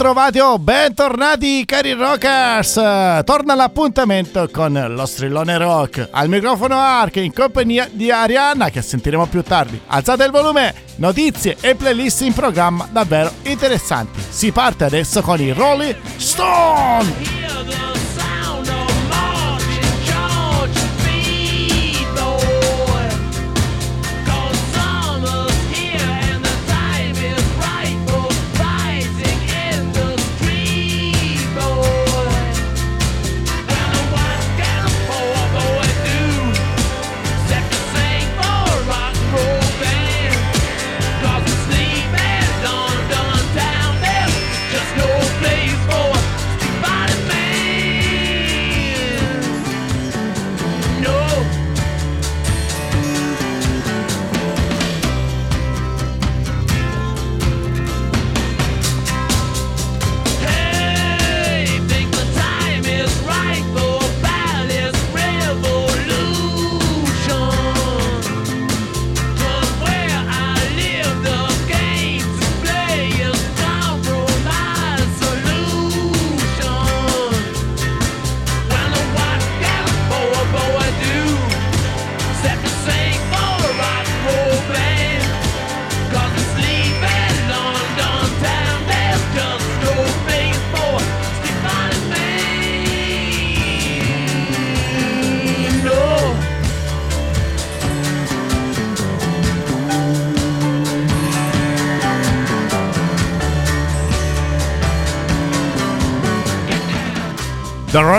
Bentrovati 0.00 0.38
o 0.38 0.58
bentornati 0.58 1.62
cari 1.66 1.92
rockers! 1.92 2.72
Torna 2.72 3.54
l'appuntamento 3.54 4.48
con 4.50 4.72
lo 4.88 5.04
strillone 5.04 5.58
rock. 5.58 6.08
Al 6.10 6.30
microfono 6.30 6.74
Ark 6.78 7.16
in 7.16 7.34
compagnia 7.34 7.86
di 7.92 8.10
Arianna 8.10 8.70
che 8.70 8.80
sentiremo 8.80 9.26
più 9.26 9.42
tardi. 9.42 9.78
Alzate 9.88 10.24
il 10.24 10.30
volume, 10.30 10.72
notizie 10.96 11.58
e 11.60 11.74
playlist 11.74 12.22
in 12.22 12.32
programma 12.32 12.88
davvero 12.90 13.30
interessanti. 13.42 14.22
Si 14.26 14.50
parte 14.52 14.84
adesso 14.84 15.20
con 15.20 15.38
i 15.38 15.52
Rolling 15.52 15.96
Stone! 16.16 17.99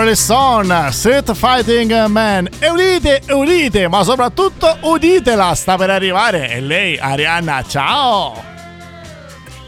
Rolling 0.02 0.16
Stone, 0.16 0.90
Street 0.90 1.32
Fighting 1.32 2.06
Man. 2.06 2.48
E 2.58 2.68
udite, 2.70 3.22
udite, 3.30 3.86
ma 3.86 4.02
soprattutto 4.02 4.78
uditela, 4.80 5.54
sta 5.54 5.76
per 5.76 5.90
arrivare. 5.90 6.50
E 6.50 6.60
lei, 6.60 6.98
Arianna, 6.98 7.62
ciao! 7.64 8.42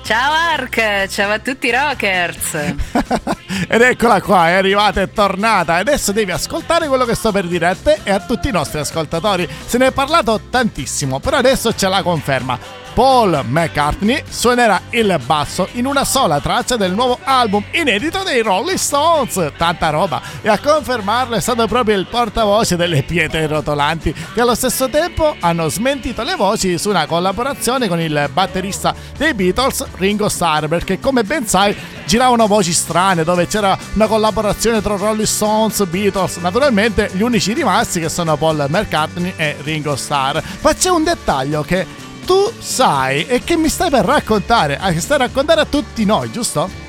Ciao 0.03 0.33
Ark, 0.33 1.07
ciao 1.09 1.31
a 1.31 1.39
tutti 1.39 1.69
i 1.69 1.71
rockers! 1.71 2.53
Ed 3.69 3.81
eccola 3.81 4.21
qua, 4.21 4.49
è 4.49 4.55
arrivata, 4.55 5.03
è 5.03 5.09
tornata. 5.09 5.75
Adesso 5.77 6.11
devi 6.11 6.33
ascoltare 6.33 6.89
quello 6.89 7.05
che 7.05 7.15
sto 7.15 7.31
per 7.31 7.47
dire 7.47 7.69
a 7.69 7.77
te 7.77 8.01
e 8.03 8.11
a 8.11 8.19
tutti 8.19 8.49
i 8.49 8.53
nostri 8.53 8.81
ascoltatori. 8.81 9.49
Se 9.65 9.79
ne 9.79 9.87
è 9.87 9.93
parlato 9.93 10.41
tantissimo, 10.51 11.21
però 11.21 11.37
adesso 11.37 11.73
c'è 11.73 11.87
la 11.87 12.03
conferma. 12.03 12.84
Paul 12.95 13.43
McCartney 13.47 14.23
suonerà 14.29 14.81
il 14.91 15.21
basso 15.27 15.69
in 15.73 15.85
una 15.85 16.05
sola 16.05 16.41
traccia 16.41 16.77
del 16.77 16.93
nuovo 16.93 17.19
album 17.25 17.65
inedito 17.73 18.23
dei 18.23 18.41
Rolling 18.41 18.79
Stones. 18.79 19.53
Tanta 19.57 19.91
roba! 19.91 20.23
E 20.41 20.49
a 20.49 20.59
confermarlo 20.59 21.35
è 21.35 21.41
stato 21.41 21.67
proprio 21.67 21.97
il 21.97 22.07
portavoce 22.07 22.77
delle 22.77 23.03
pietre 23.03 23.49
rotolanti, 23.49 24.15
che 24.33 24.41
allo 24.41 24.55
stesso 24.55 24.89
tempo 24.89 25.35
hanno 25.41 25.69
smentito 25.69 26.23
le 26.23 26.37
voci 26.37 26.79
su 26.79 26.89
una 26.89 27.07
collaborazione 27.07 27.89
con 27.89 28.01
il 28.01 28.31
batterista 28.33 28.95
dei 29.17 29.35
Beatles, 29.35 29.85
Ringo 29.97 30.29
Starr, 30.29 30.67
perché 30.67 31.01
come 31.01 31.25
ben 31.25 31.49
sai 31.49 31.77
giravano 32.07 32.47
voci 32.47 32.73
strane 32.73 33.25
dove 33.25 33.47
c'era 33.49 33.77
una 33.95 34.07
collaborazione 34.07 34.81
tra 34.81 34.97
Rolling 34.97 35.27
Stones, 35.27 35.81
e 35.81 35.87
Beatles, 35.87 36.37
naturalmente 36.37 37.11
gli 37.13 37.23
unici 37.23 37.55
rimasti 37.55 37.99
che 37.99 38.09
sono 38.09 38.37
Paul 38.37 38.67
McCartney 38.69 39.33
e 39.37 39.57
Ringo 39.63 39.97
Starr. 39.97 40.41
Ma 40.61 40.75
c'è 40.75 40.91
un 40.91 41.03
dettaglio 41.03 41.63
che 41.63 42.03
tu 42.25 42.53
sai 42.59 43.27
e 43.27 43.43
che 43.45 43.57
mi 43.57 43.69
stai 43.69 43.91
per 43.91 44.05
raccontare, 44.05 44.81
che 44.93 45.01
stai 45.01 45.17
a 45.17 45.21
raccontare 45.21 45.61
a 45.61 45.67
tutti 45.67 46.05
noi, 46.05 46.31
giusto? 46.31 46.83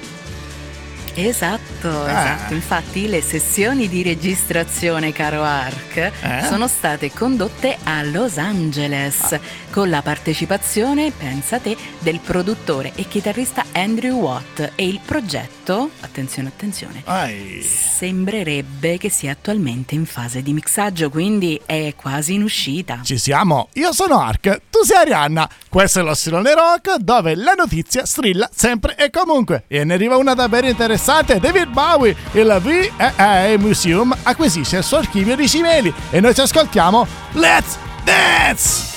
Esatto, 1.16 2.06
eh. 2.06 2.12
esatto. 2.12 2.54
Infatti 2.54 3.08
le 3.08 3.22
sessioni 3.22 3.88
di 3.88 4.04
registrazione, 4.04 5.14
caro 5.14 5.44
Ark, 5.44 5.96
eh? 5.96 6.12
sono 6.48 6.68
state 6.68 7.12
condotte 7.12 7.78
a 7.84 8.04
Los 8.04 8.38
Angeles 8.38 9.32
ah. 9.32 9.40
con 9.72 9.90
la 9.90 10.02
partecipazione, 10.02 11.12
pensa 11.12 11.60
te, 11.60 11.78
del 12.00 12.20
produttore 12.20 12.92
e 12.96 13.08
chitarrista 13.08 13.64
Andrew 13.72 14.20
Watt 14.20 14.74
e 14.76 14.86
il 14.86 15.00
progetto, 15.04 15.55
attenzione, 16.00 16.50
attenzione, 16.50 17.02
Ai. 17.06 17.62
sembrerebbe 17.62 18.98
che 18.98 19.10
sia 19.10 19.32
attualmente 19.32 19.96
in 19.96 20.06
fase 20.06 20.42
di 20.42 20.54
mixaggio, 20.54 21.10
quindi 21.10 21.60
è 21.66 21.94
quasi 21.96 22.34
in 22.34 22.44
uscita. 22.44 23.02
Ci 23.04 23.18
siamo, 23.18 23.70
io 23.74 23.92
sono 23.92 24.20
Ark, 24.20 24.62
tu 24.70 24.84
sei 24.84 24.98
Arianna, 24.98 25.50
questo 25.70 26.00
è 26.00 26.04
lo 26.04 26.14
Stilone 26.14 26.54
Rock 26.54 26.98
dove 26.98 27.36
la 27.36 27.54
notizia 27.54 28.06
strilla 28.06 28.50
sempre 28.54 28.96
e 28.96 29.10
comunque 29.10 29.66
e 29.68 29.84
ne 29.84 29.94
arriva 29.94 30.18
una 30.18 30.34
davvero 30.34 30.68
interessante 30.68 30.84
interessante, 30.96 31.40
David 31.40 31.70
Bowie, 31.70 32.16
il 32.34 32.60
VAA 32.62 33.58
Museum 33.58 34.16
acquisisce 34.24 34.78
il 34.78 34.84
suo 34.84 34.98
archivio 34.98 35.36
di 35.36 35.48
cimeli 35.48 35.94
e 36.10 36.20
noi 36.20 36.34
ci 36.34 36.42
ascoltiamo 36.42 37.06
Let's 37.34 37.78
Dance! 38.04 38.95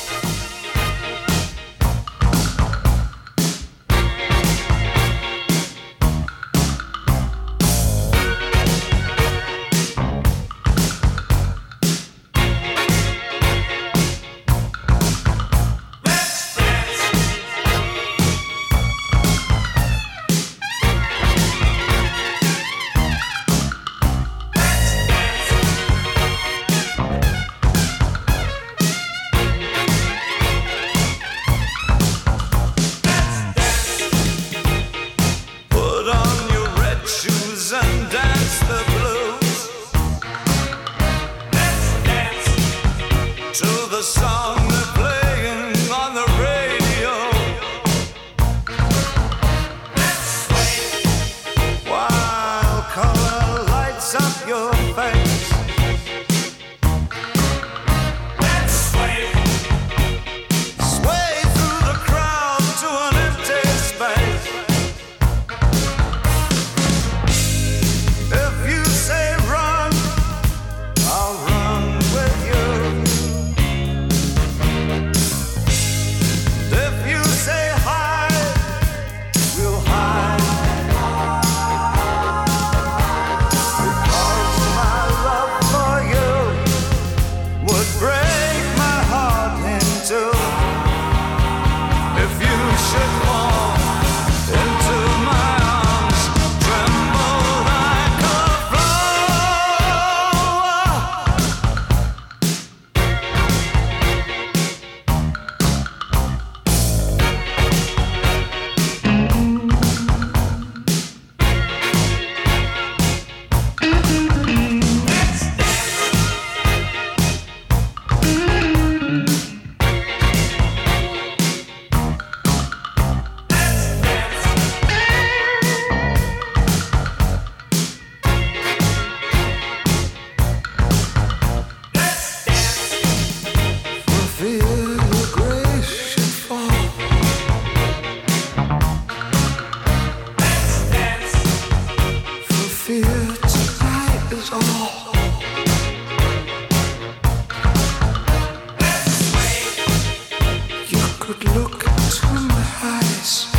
would 151.29 151.45
look 151.45 151.87
into 151.87 152.27
my 152.27 152.67
eyes. 152.83 153.58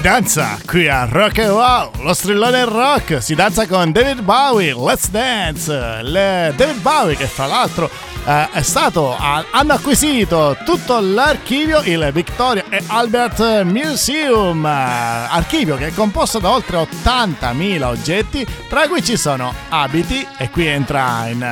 Si 0.00 0.06
danza 0.06 0.58
qui 0.64 0.88
a 0.88 1.04
Rock 1.04 1.40
and 1.40 1.50
Wow, 1.50 1.90
lo 1.98 2.14
strillone 2.14 2.64
rock, 2.64 3.22
si 3.22 3.34
danza 3.34 3.66
con 3.66 3.92
David 3.92 4.22
Bowie, 4.22 4.72
Let's 4.74 5.10
Dance. 5.10 6.00
Le 6.00 6.54
David 6.56 6.80
Bowie 6.80 7.16
che 7.16 7.26
fra 7.26 7.44
l'altro 7.44 7.90
eh, 8.24 8.48
è 8.50 8.62
stato, 8.62 9.14
hanno 9.14 9.74
acquisito 9.74 10.56
tutto 10.64 11.00
l'archivio, 11.00 11.82
il 11.82 12.08
Victoria 12.14 12.64
e 12.70 12.82
Albert 12.86 13.60
Museum, 13.64 14.64
archivio 14.64 15.76
che 15.76 15.88
è 15.88 15.92
composto 15.92 16.38
da 16.38 16.50
oltre 16.50 16.78
80.000 16.78 17.82
oggetti, 17.82 18.46
tra 18.70 18.88
cui 18.88 19.04
ci 19.04 19.18
sono 19.18 19.52
abiti, 19.68 20.26
e 20.38 20.48
qui 20.48 20.66
entra 20.66 21.26
in, 21.28 21.46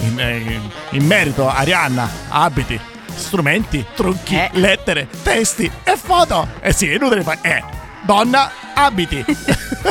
in, 0.00 0.60
in 0.90 1.06
merito 1.06 1.48
Arianna, 1.48 2.06
abiti 2.28 2.78
strumenti, 3.14 3.84
trucchi, 3.94 4.36
eh. 4.36 4.50
lettere, 4.52 5.08
testi 5.22 5.70
e 5.82 5.96
foto. 5.96 6.46
Eh 6.60 6.72
sì, 6.72 6.88
è 6.88 6.94
inutile 6.94 7.22
fare. 7.22 7.38
Eh, 7.42 7.77
donna, 8.08 8.50
abiti. 8.74 9.20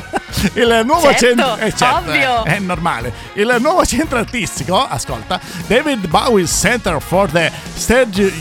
il 0.54 0.82
nuovo 0.86 1.10
certo, 1.14 1.26
centro 1.26 1.58
eh, 1.58 1.74
certo, 1.74 2.44
è, 2.44 2.56
è, 2.56 2.60
normale. 2.60 3.14
Il 3.34 3.56
nuovo 3.60 3.86
centro 3.86 4.20
artistico 4.20 4.78
ascolta 4.78 5.40
David 5.66 6.08
Bowie 6.08 6.46
Center 6.46 7.02
for 7.02 7.30
the 7.30 7.52
Stage 7.74 8.32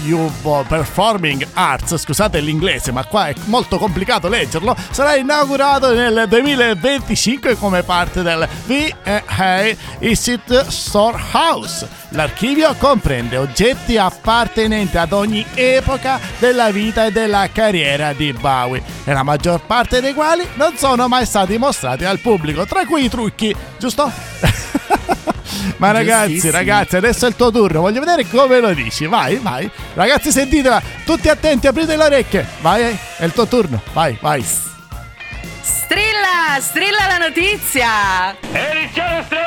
Performing 0.69 1.47
Arts 1.55 1.97
scusate 1.97 2.41
l'inglese 2.41 2.93
ma 2.93 3.05
qua 3.05 3.29
è 3.29 3.35
molto 3.45 3.79
complicato 3.79 4.29
leggerlo 4.29 4.77
sarà 4.91 5.17
inaugurato 5.17 5.93
nel 5.95 6.27
2025 6.29 7.57
come 7.57 7.83
parte 7.83 8.23
del 8.23 8.47
VA 8.67 9.65
Institute 10.01 10.67
Storehouse 10.69 11.89
l'archivio 12.11 12.75
comprende 12.79 13.37
oggetti 13.37 13.97
appartenenti 13.97 14.97
ad 14.97 15.13
ogni 15.13 15.45
epoca 15.55 16.19
della 16.39 16.71
vita 16.71 17.07
e 17.07 17.13
della 17.13 17.49
carriera 17.53 18.13
di 18.13 18.33
Bowie 18.33 18.83
e 19.05 19.13
la 19.13 19.23
maggior 19.23 19.61
parte 19.61 20.01
dei 20.01 20.15
quali 20.15 20.47
non 20.55 20.77
sono 20.77 21.09
mai 21.09 21.27
stati 21.27 21.59
mostrati 21.59 21.86
mostrati 21.87 22.05
al 22.05 22.19
pubblico, 22.19 22.67
tra 22.67 22.85
cui 22.85 23.05
i 23.05 23.09
trucchi, 23.09 23.55
giusto? 23.79 24.11
Ma 25.79 25.91
ragazzi, 25.91 26.51
ragazzi, 26.51 26.97
adesso 26.97 27.27
è 27.27 27.29
il 27.29 27.37
tuo 27.37 27.51
turno. 27.51 27.81
Voglio 27.81 28.01
vedere 28.01 28.27
come 28.27 28.61
lo 28.61 28.75
dici. 28.75 29.07
Vai, 29.07 29.37
vai. 29.37 29.71
Ragazzi, 29.95 30.33
sentitela. 30.33 30.83
Tutti 31.05 31.29
attenti, 31.29 31.67
aprite 31.67 31.97
le 31.97 32.05
orecchie. 32.05 32.47
Vai, 32.61 32.97
è 33.19 33.25
il 33.25 33.33
tuo 33.33 33.47
turno. 33.47 33.81
Vai, 33.93 34.17
vai. 34.21 34.43
Strilla, 34.43 36.61
strilla 36.61 37.07
la 37.09 37.19
notizia. 37.19 38.37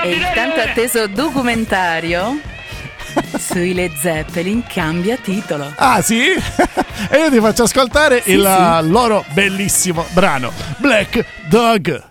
E 0.03 0.11
il 0.11 0.25
tanto 0.33 0.61
atteso 0.61 1.07
documentario 1.07 2.39
sui 3.37 3.73
Led 3.73 3.95
Zeppelin 3.95 4.63
cambia 4.67 5.17
titolo. 5.17 5.71
Ah, 5.75 6.01
sì? 6.01 6.31
e 7.09 7.17
io 7.17 7.29
ti 7.29 7.39
faccio 7.39 7.63
ascoltare 7.63 8.21
sì, 8.21 8.31
il 8.31 8.41
sì. 8.41 8.89
loro 8.89 9.23
bellissimo 9.31 10.05
brano 10.11 10.51
Black 10.77 11.25
Dog. 11.47 12.08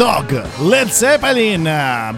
Dog, 0.00 0.42
Led 0.60 0.88
Zeppelin, 0.88 1.62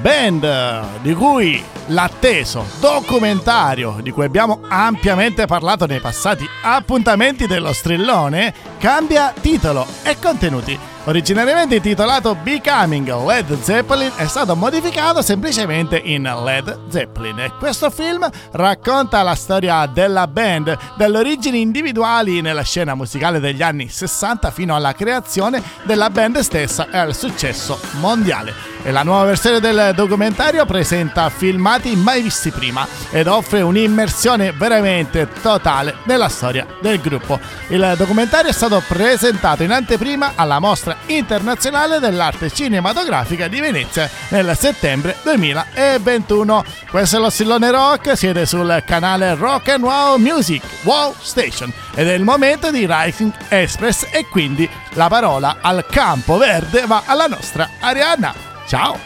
band 0.00 1.00
di 1.02 1.12
cui 1.14 1.60
l'atteso 1.86 2.64
documentario 2.78 3.98
di 4.00 4.12
cui 4.12 4.24
abbiamo 4.24 4.60
ampiamente 4.68 5.46
parlato 5.46 5.86
nei 5.86 5.98
passati 5.98 6.48
appuntamenti 6.62 7.48
dello 7.48 7.72
strillone 7.72 8.54
cambia 8.78 9.34
titolo 9.36 9.84
e 10.04 10.16
contenuti. 10.16 10.91
Originariamente 11.04 11.74
intitolato 11.74 12.36
Becoming 12.36 13.12
Led 13.26 13.60
Zeppelin 13.60 14.12
è 14.14 14.26
stato 14.28 14.54
modificato 14.54 15.20
semplicemente 15.20 16.00
in 16.02 16.22
Led 16.22 16.78
Zeppelin 16.90 17.40
e 17.40 17.52
questo 17.58 17.90
film 17.90 18.30
racconta 18.52 19.20
la 19.22 19.34
storia 19.34 19.84
della 19.86 20.28
band, 20.28 20.78
dalle 20.96 21.18
origini 21.18 21.60
individuali 21.60 22.40
nella 22.40 22.62
scena 22.62 22.94
musicale 22.94 23.40
degli 23.40 23.62
anni 23.62 23.88
60 23.88 24.52
fino 24.52 24.76
alla 24.76 24.92
creazione 24.92 25.60
della 25.82 26.08
band 26.08 26.38
stessa 26.38 26.88
e 26.88 26.96
al 26.96 27.16
successo 27.16 27.80
mondiale. 27.98 28.71
E 28.84 28.90
la 28.90 29.04
nuova 29.04 29.24
versione 29.24 29.60
del 29.60 29.92
documentario 29.94 30.66
presenta 30.66 31.30
filmati 31.30 31.94
mai 31.94 32.20
visti 32.20 32.50
prima 32.50 32.86
ed 33.10 33.28
offre 33.28 33.60
un'immersione 33.60 34.50
veramente 34.50 35.28
totale 35.40 35.98
nella 36.04 36.28
storia 36.28 36.66
del 36.80 37.00
gruppo. 37.00 37.38
Il 37.68 37.94
documentario 37.96 38.50
è 38.50 38.52
stato 38.52 38.82
presentato 38.86 39.62
in 39.62 39.70
anteprima 39.70 40.32
alla 40.34 40.58
mostra 40.58 40.96
internazionale 41.06 42.00
dell'arte 42.00 42.50
cinematografica 42.50 43.46
di 43.46 43.60
Venezia 43.60 44.10
nel 44.30 44.56
settembre 44.58 45.16
2021. 45.22 46.64
Questo 46.90 47.16
è 47.16 47.20
lo 47.20 47.30
Sillone 47.30 47.70
Rock, 47.70 48.16
siete 48.16 48.46
sul 48.46 48.82
canale 48.84 49.36
Rock 49.36 49.68
and 49.68 49.84
Wow 49.84 50.16
Music 50.16 50.62
Wow 50.82 51.14
Station 51.20 51.72
ed 51.94 52.08
è 52.08 52.14
il 52.14 52.24
momento 52.24 52.72
di 52.72 52.84
Rising 52.88 53.32
Express 53.48 54.08
e 54.10 54.26
quindi 54.26 54.68
la 54.94 55.06
parola 55.06 55.58
al 55.60 55.86
campo 55.88 56.36
verde 56.36 56.84
va 56.86 57.04
alla 57.06 57.26
nostra 57.26 57.68
Arianna. 57.78 58.51
Ciao. 58.72 58.98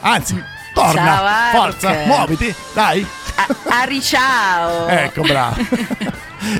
Anzi, 0.00 0.42
torna. 0.72 1.04
Ciao, 1.04 1.60
Forza, 1.60 1.92
muoviti, 2.06 2.54
dai. 2.72 3.06
A- 3.34 3.82
Ari 3.82 4.00
ciao. 4.00 4.88
ecco, 4.88 5.20
bravo. 5.20 5.56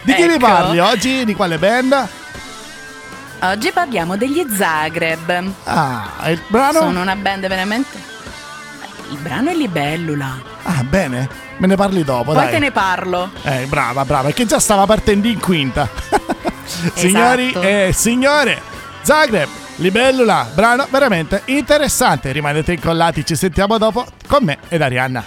di 0.03 0.13
chi 0.13 0.23
ecco. 0.23 0.27
ne 0.27 0.37
parli 0.37 0.79
oggi? 0.79 1.25
Di 1.25 1.35
quale 1.35 1.57
band? 1.57 2.09
Oggi 3.41 3.73
parliamo 3.73 4.19
degli 4.19 4.45
Zagreb. 4.55 5.53
Ah, 5.65 6.11
il 6.27 6.43
brano? 6.49 6.81
Sono 6.81 7.01
una 7.01 7.17
band 7.17 7.49
veramente... 7.49 7.99
Il 9.09 9.17
brano 9.17 9.49
è 9.49 9.55
Libellula. 9.55 10.39
Ah, 10.65 10.85
bene. 10.85 11.27
Me 11.57 11.67
ne 11.67 11.77
parli 11.77 12.05
dopo, 12.05 12.33
Poi 12.33 12.43
dai. 12.43 12.51
te 12.51 12.59
ne 12.59 12.73
parlo. 12.73 13.31
Eh, 13.43 13.65
brava, 13.71 14.05
brava, 14.05 14.33
che 14.33 14.45
già 14.45 14.59
stava 14.61 14.85
partendo 14.85 15.29
in 15.29 15.41
quinta. 15.41 15.89
Signori 16.93 17.49
esatto. 17.49 17.63
e 17.63 17.91
signore, 17.95 18.61
Zagreb 19.01 19.63
Libellula, 19.77 20.49
brano 20.55 20.87
veramente 20.89 21.43
interessante. 21.47 22.31
Rimanete 22.31 22.73
incollati, 22.73 23.27
ci 23.27 23.35
sentiamo 23.35 23.77
dopo 23.77 24.07
con 24.29 24.45
me 24.45 24.59
ed 24.69 24.81
Arianna. 24.81 25.25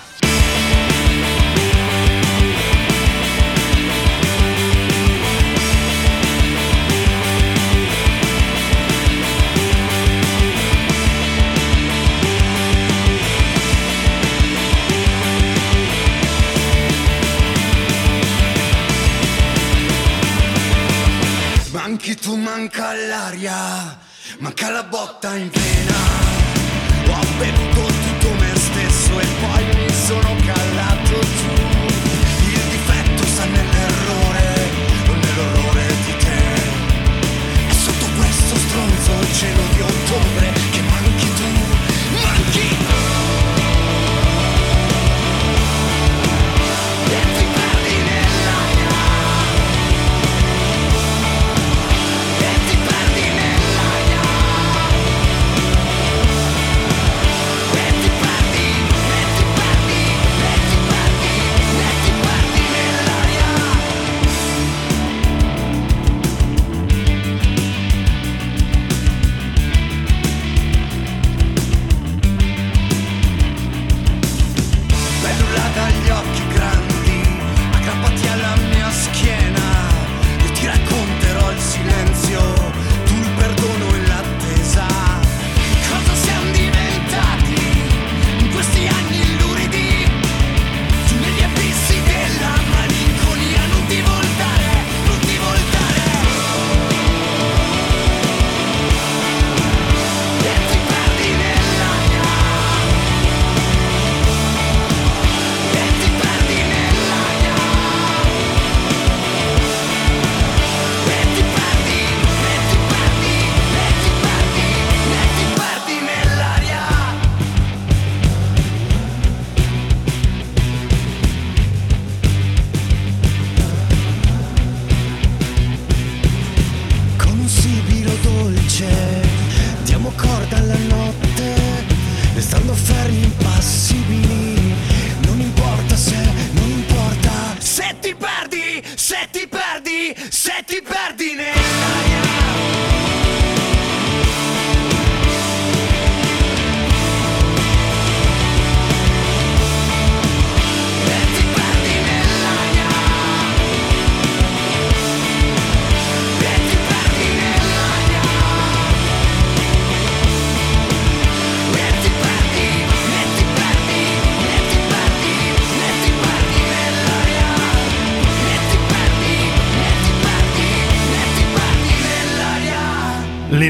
Manchi 21.72 22.16
tu 22.16 22.36
manca 22.36 22.94
l'aria 22.94 24.06
manca 24.40 24.70
la 24.70 24.84
botta 24.84 25.36
in 25.36 25.50
vena. 25.50 26.47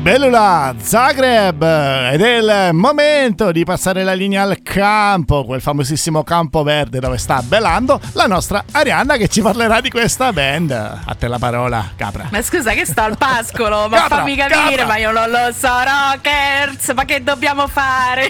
Libellula 0.08 0.74
Zagreb 0.80 1.62
ed 2.14 2.22
è 2.22 2.38
il 2.38 2.70
momento 2.72 3.52
di 3.52 3.66
passare 3.66 4.06
la 4.06 4.14
linea 4.14 4.44
al 4.44 4.62
campo, 4.64 5.44
quel 5.44 5.60
famosissimo 5.60 6.24
campo 6.24 6.64
verde 6.64 7.02
dove 7.02 7.18
sta 7.18 7.42
bellando 7.42 8.00
la 8.14 8.26
nostra 8.26 8.64
Arianna 8.72 9.18
che 9.18 9.28
ci 9.28 9.42
parlerà 9.42 9.82
di 9.82 9.90
questa 9.90 10.32
band. 10.32 10.72
A 10.72 11.14
te 11.14 11.28
la 11.28 11.38
parola, 11.38 11.92
capra. 11.98 12.30
Ma 12.32 12.42
scusa 12.42 12.72
che 12.72 12.86
sto 12.86 13.02
al 13.02 13.18
pascolo, 13.18 13.90
ma 13.90 13.98
capra, 13.98 14.18
fammi 14.20 14.38
capire, 14.38 14.78
capra. 14.78 14.86
ma 14.86 14.98
io 14.98 15.12
non 15.12 15.30
lo 15.30 15.52
so, 15.52 15.68
Rockers, 15.68 16.94
ma 16.96 17.04
che 17.04 17.22
dobbiamo 17.22 17.68
fare? 17.68 18.30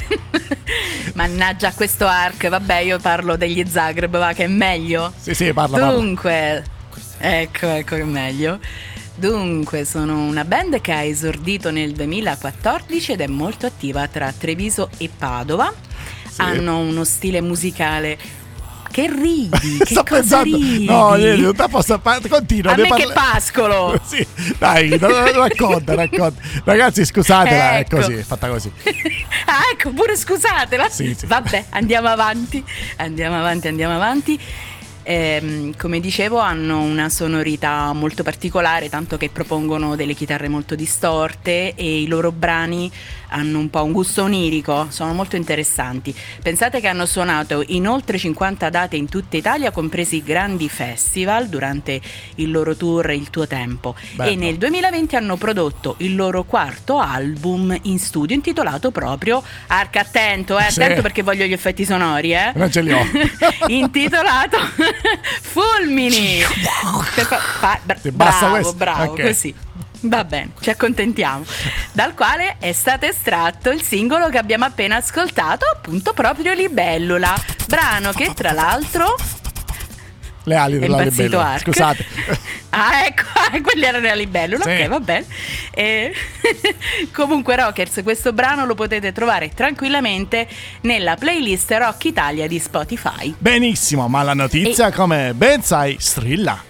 Mannaggia 1.14 1.74
questo 1.74 2.08
arc, 2.08 2.48
vabbè 2.48 2.78
io 2.80 2.98
parlo 2.98 3.36
degli 3.36 3.64
Zagreb, 3.70 4.18
va 4.18 4.34
che 4.34 4.46
è 4.46 4.48
meglio. 4.48 5.14
Sì, 5.16 5.36
sì, 5.36 5.54
parla. 5.54 5.92
Dunque, 5.92 6.64
parla. 6.90 7.38
ecco, 7.40 7.68
ecco 7.68 7.96
che 7.98 8.02
è 8.02 8.06
meglio. 8.06 8.60
Dunque, 9.18 9.84
sono 9.84 10.26
una 10.26 10.46
band 10.46 10.80
che 10.80 10.92
ha 10.92 11.02
esordito 11.02 11.72
nel 11.72 11.94
2014 11.94 13.14
ed 13.14 13.22
è 13.22 13.28
molto 13.28 13.66
attiva 13.66 14.08
tra 14.08 14.32
Treviso 14.32 14.92
e 14.98 15.10
Padova. 15.10 15.74
Sì. 16.30 16.42
Hanno 16.42 16.78
uno 16.78 17.04
stile 17.04 17.42
musicale 17.42 18.18
che 18.92 19.12
ridi? 19.12 19.50
Che 19.78 19.86
Sto 19.86 20.04
pensando. 20.04 20.56
Ridi? 20.56 20.86
No, 20.86 21.14
niente, 21.16 21.42
non 21.42 21.70
posso 21.70 22.00
continua. 22.30 22.74
A 22.74 22.76
me 22.76 22.88
parla... 22.88 23.06
che 23.06 23.12
pascolo. 23.12 24.00
sì, 24.06 24.26
dai, 24.58 24.98
racconta, 24.98 25.96
racconta. 25.96 26.40
Ragazzi, 26.64 27.06
scusatela, 27.06 27.78
ecco. 27.80 27.98
è 27.98 28.00
così, 28.02 28.14
è 28.14 28.22
fatta 28.24 28.48
così. 28.50 28.72
ah, 29.46 29.62
ecco, 29.72 29.92
pure 29.92 30.16
scusatela. 30.16 30.90
Sì, 30.90 31.16
sì. 31.18 31.26
Vabbè, 31.26 31.66
andiamo 31.70 32.08
avanti. 32.08 32.64
Andiamo 32.98 33.38
avanti, 33.38 33.68
andiamo 33.68 33.96
avanti. 33.96 34.40
Eh, 35.10 35.72
come 35.78 36.02
dicevo 36.02 36.40
hanno 36.40 36.82
una 36.82 37.08
sonorità 37.08 37.94
molto 37.94 38.24
particolare, 38.24 38.90
tanto 38.90 39.16
che 39.16 39.30
propongono 39.30 39.96
delle 39.96 40.14
chitarre 40.14 40.50
molto 40.50 40.76
distorte 40.76 41.74
e 41.76 42.02
i 42.02 42.08
loro 42.08 42.34
brani 42.34 42.92
hanno 43.30 43.60
un 43.60 43.70
po' 43.70 43.84
un 43.84 43.92
gusto 43.92 44.24
onirico, 44.24 44.88
sono 44.90 45.14
molto 45.14 45.36
interessanti. 45.36 46.14
Pensate 46.42 46.80
che 46.80 46.88
hanno 46.88 47.06
suonato 47.06 47.64
in 47.68 47.88
oltre 47.88 48.18
50 48.18 48.70
date 48.70 48.96
in 48.96 49.10
tutta 49.10 49.38
Italia, 49.38 49.72
compresi 49.72 50.24
grandi 50.24 50.70
festival 50.70 51.48
durante 51.48 52.00
il 52.36 52.52
loro 52.52 52.76
tour 52.76 53.10
Il 53.12 53.30
tuo 53.30 53.48
tempo 53.48 53.96
Bello. 54.16 54.32
e 54.32 54.36
nel 54.36 54.58
2020 54.58 55.16
hanno 55.16 55.38
prodotto 55.38 55.96
il 56.00 56.16
loro 56.16 56.44
quarto 56.44 57.00
album 57.00 57.78
in 57.84 58.00
studio 58.00 58.36
intitolato 58.36 58.92
proprio 58.92 59.44
Arca 59.68 60.02
attento, 60.02 60.58
eh, 60.58 60.64
attento 60.64 60.96
sì. 60.96 61.02
perché 61.02 61.22
voglio 61.22 61.46
gli 61.46 61.54
effetti 61.54 61.86
sonori, 61.86 62.34
eh. 62.34 62.52
Non 62.56 62.72
ce 62.72 62.82
li 62.82 62.92
ho. 62.92 63.06
intitolato 63.68 64.58
Fulmini. 65.42 66.42
fa, 66.42 67.38
fa, 67.38 67.80
bravo, 68.12 68.74
bravo, 68.74 69.12
okay. 69.12 69.26
così. 69.28 69.54
Va 70.02 70.24
bene, 70.24 70.52
ci 70.60 70.70
accontentiamo. 70.70 71.44
Dal 71.92 72.14
quale 72.14 72.58
è 72.60 72.72
stato 72.72 73.06
estratto 73.06 73.70
il 73.72 73.82
singolo 73.82 74.30
che 74.30 74.38
abbiamo 74.38 74.66
appena 74.66 74.98
ascoltato, 74.98 75.66
appunto 75.74 76.14
proprio 76.14 76.54
Libellula, 76.54 77.36
brano 77.68 78.12
che 78.12 78.34
tra 78.34 78.52
l'altro 78.52 79.16
le 80.48 80.56
ali 80.56 80.80
della 80.80 81.02
libellula. 81.02 81.58
Scusate. 81.60 82.06
Ah, 82.70 83.06
ecco, 83.06 83.24
ah, 83.34 83.62
quelli 83.62 83.86
erano 83.86 84.04
le 84.04 84.16
libellula. 84.18 84.62
Sì. 84.62 84.70
Ok, 84.70 84.88
va 84.88 85.00
bene. 85.00 85.26
E... 85.74 86.14
Comunque, 87.14 87.56
Rockers, 87.56 88.02
questo 88.04 88.34
brano 88.34 88.66
lo 88.66 88.76
potete 88.76 89.14
trovare 89.14 89.50
tranquillamente 89.56 90.48
nella 90.82 91.16
playlist 91.16 91.72
Rock 91.72 92.04
Italia 92.06 92.46
di 92.46 92.60
Spotify. 92.60 93.34
Benissimo, 93.38 94.10
ma 94.10 94.22
la 94.22 94.34
notizia, 94.34 94.88
e... 94.88 94.92
come 94.92 95.34
ben 95.34 95.64
sai, 95.64 95.96
strilla. 95.98 96.62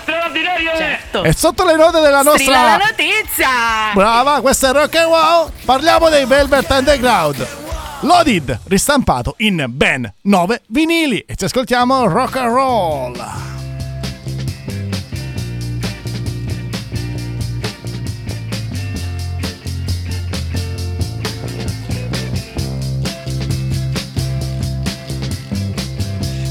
Straordinaria! 0.00 0.76
Certo. 0.76 1.22
E 1.22 1.32
sotto 1.34 1.64
le 1.64 1.76
note 1.76 2.00
della 2.00 2.22
nostra. 2.22 2.38
Strilla 2.38 2.62
la 2.62 2.76
notizia! 2.78 3.48
Brava, 3.92 4.40
questo 4.40 4.70
è 4.70 4.72
Rock 4.72 4.96
and 4.96 5.08
Wow. 5.08 5.50
Parliamo 5.64 6.08
dei 6.08 6.24
Velvet 6.24 6.68
Underground. 6.70 7.71
Loaded, 8.04 8.58
ristampato 8.64 9.34
in 9.38 9.64
ben 9.68 10.12
9 10.22 10.60
vinili. 10.68 11.18
E 11.20 11.36
ci 11.36 11.44
ascoltiamo 11.44 12.08
rock 12.08 12.36
and 12.36 12.52
roll. 12.52 13.14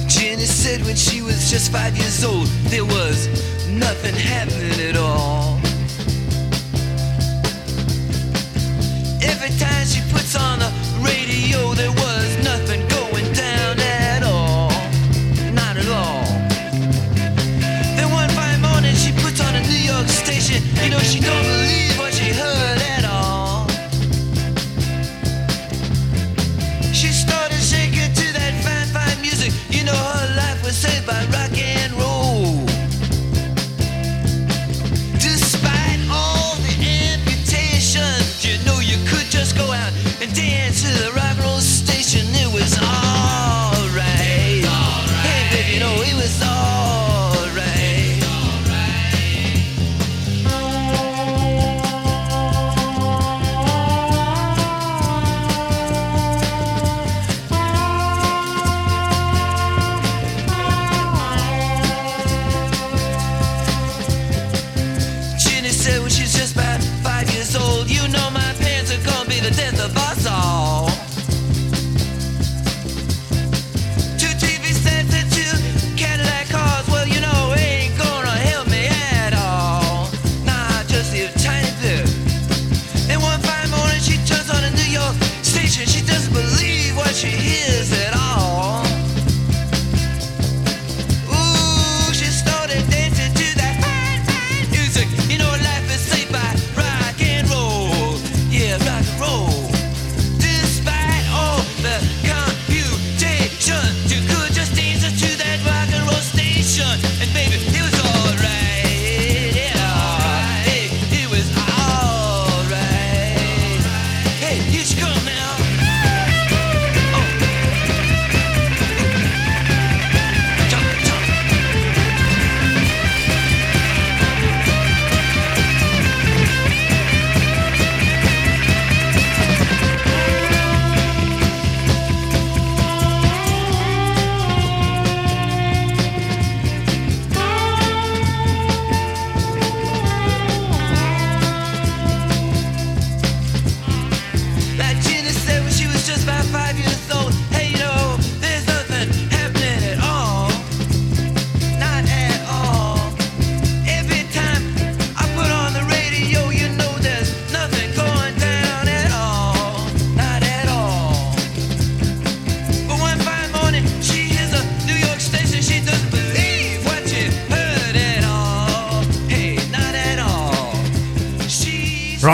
Jenny 0.08 0.46
said 0.46 0.82
when 0.86 0.96
she 0.96 1.22
was 1.22 1.50
just 1.50 1.70
five 1.70 1.98
years 1.98 2.24
old, 2.24 2.48
there 2.70 2.86
was 2.86 3.28
nothing 3.68 4.16
happening 4.16 4.80
at 4.90 4.96
all. 4.96 5.60
Every 9.22 9.50
time 9.60 9.86
she 9.86 10.02
puts 10.14 10.36
on 10.38 10.51
You 20.82 20.90
know, 20.90 20.98
she 20.98 21.20
don't 21.20 21.51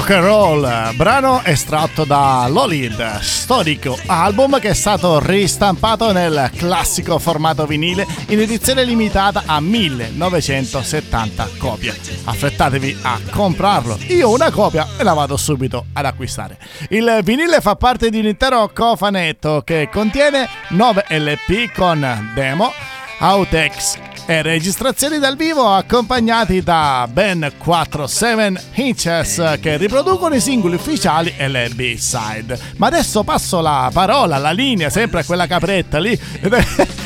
Rock 0.08 0.20
and 0.20 0.26
Roll, 0.26 0.96
brano 0.96 1.42
estratto 1.44 2.06
da 2.06 2.48
Lolid, 2.50 3.20
storico 3.20 3.98
album 4.06 4.58
che 4.58 4.70
è 4.70 4.74
stato 4.74 5.20
ristampato 5.20 6.14
nel 6.14 6.50
classico 6.56 7.20
formato 7.20 7.66
vinile 7.66 8.06
in 8.28 8.40
edizione 8.40 8.86
limitata 8.86 9.44
a 9.46 9.60
1970 9.60 11.50
copie. 11.58 11.94
Affrettatevi 12.24 13.00
a 13.02 13.20
comprarlo, 13.30 13.98
io 14.08 14.30
una 14.30 14.50
copia 14.50 14.88
e 14.98 15.04
la 15.04 15.14
vado 15.14 15.36
subito 15.36 15.88
ad 15.92 16.06
acquistare. 16.06 16.58
Il 16.90 17.20
vinile 17.24 17.60
fa 17.60 17.76
parte 17.76 18.10
di 18.10 18.20
un 18.20 18.28
intero 18.28 18.72
cofanetto 18.74 19.62
che 19.66 19.90
contiene 19.92 20.48
9 20.70 21.06
LP 21.10 21.74
con 21.74 22.32
demo, 22.34 22.72
outtakes 23.20 24.07
e 24.30 24.42
registrazioni 24.42 25.20
dal 25.20 25.38
vivo 25.38 25.70
accompagnati 25.70 26.62
da 26.62 27.08
ben 27.10 27.50
4 27.58 28.08
7 28.08 28.62
inches 28.74 29.58
che 29.62 29.78
riproducono 29.78 30.36
i 30.36 30.42
singoli 30.42 30.76
ufficiali 30.76 31.34
e 31.38 31.48
le 31.48 31.70
B-side. 31.70 32.60
Ma 32.76 32.88
adesso 32.88 33.24
passo 33.24 33.62
la 33.62 33.90
parola, 33.94 34.38
la 34.38 34.52
linea, 34.52 34.90
sempre 34.90 35.22
a 35.22 35.24
quella 35.24 35.48
capretta 35.48 35.98
lì 35.98 36.20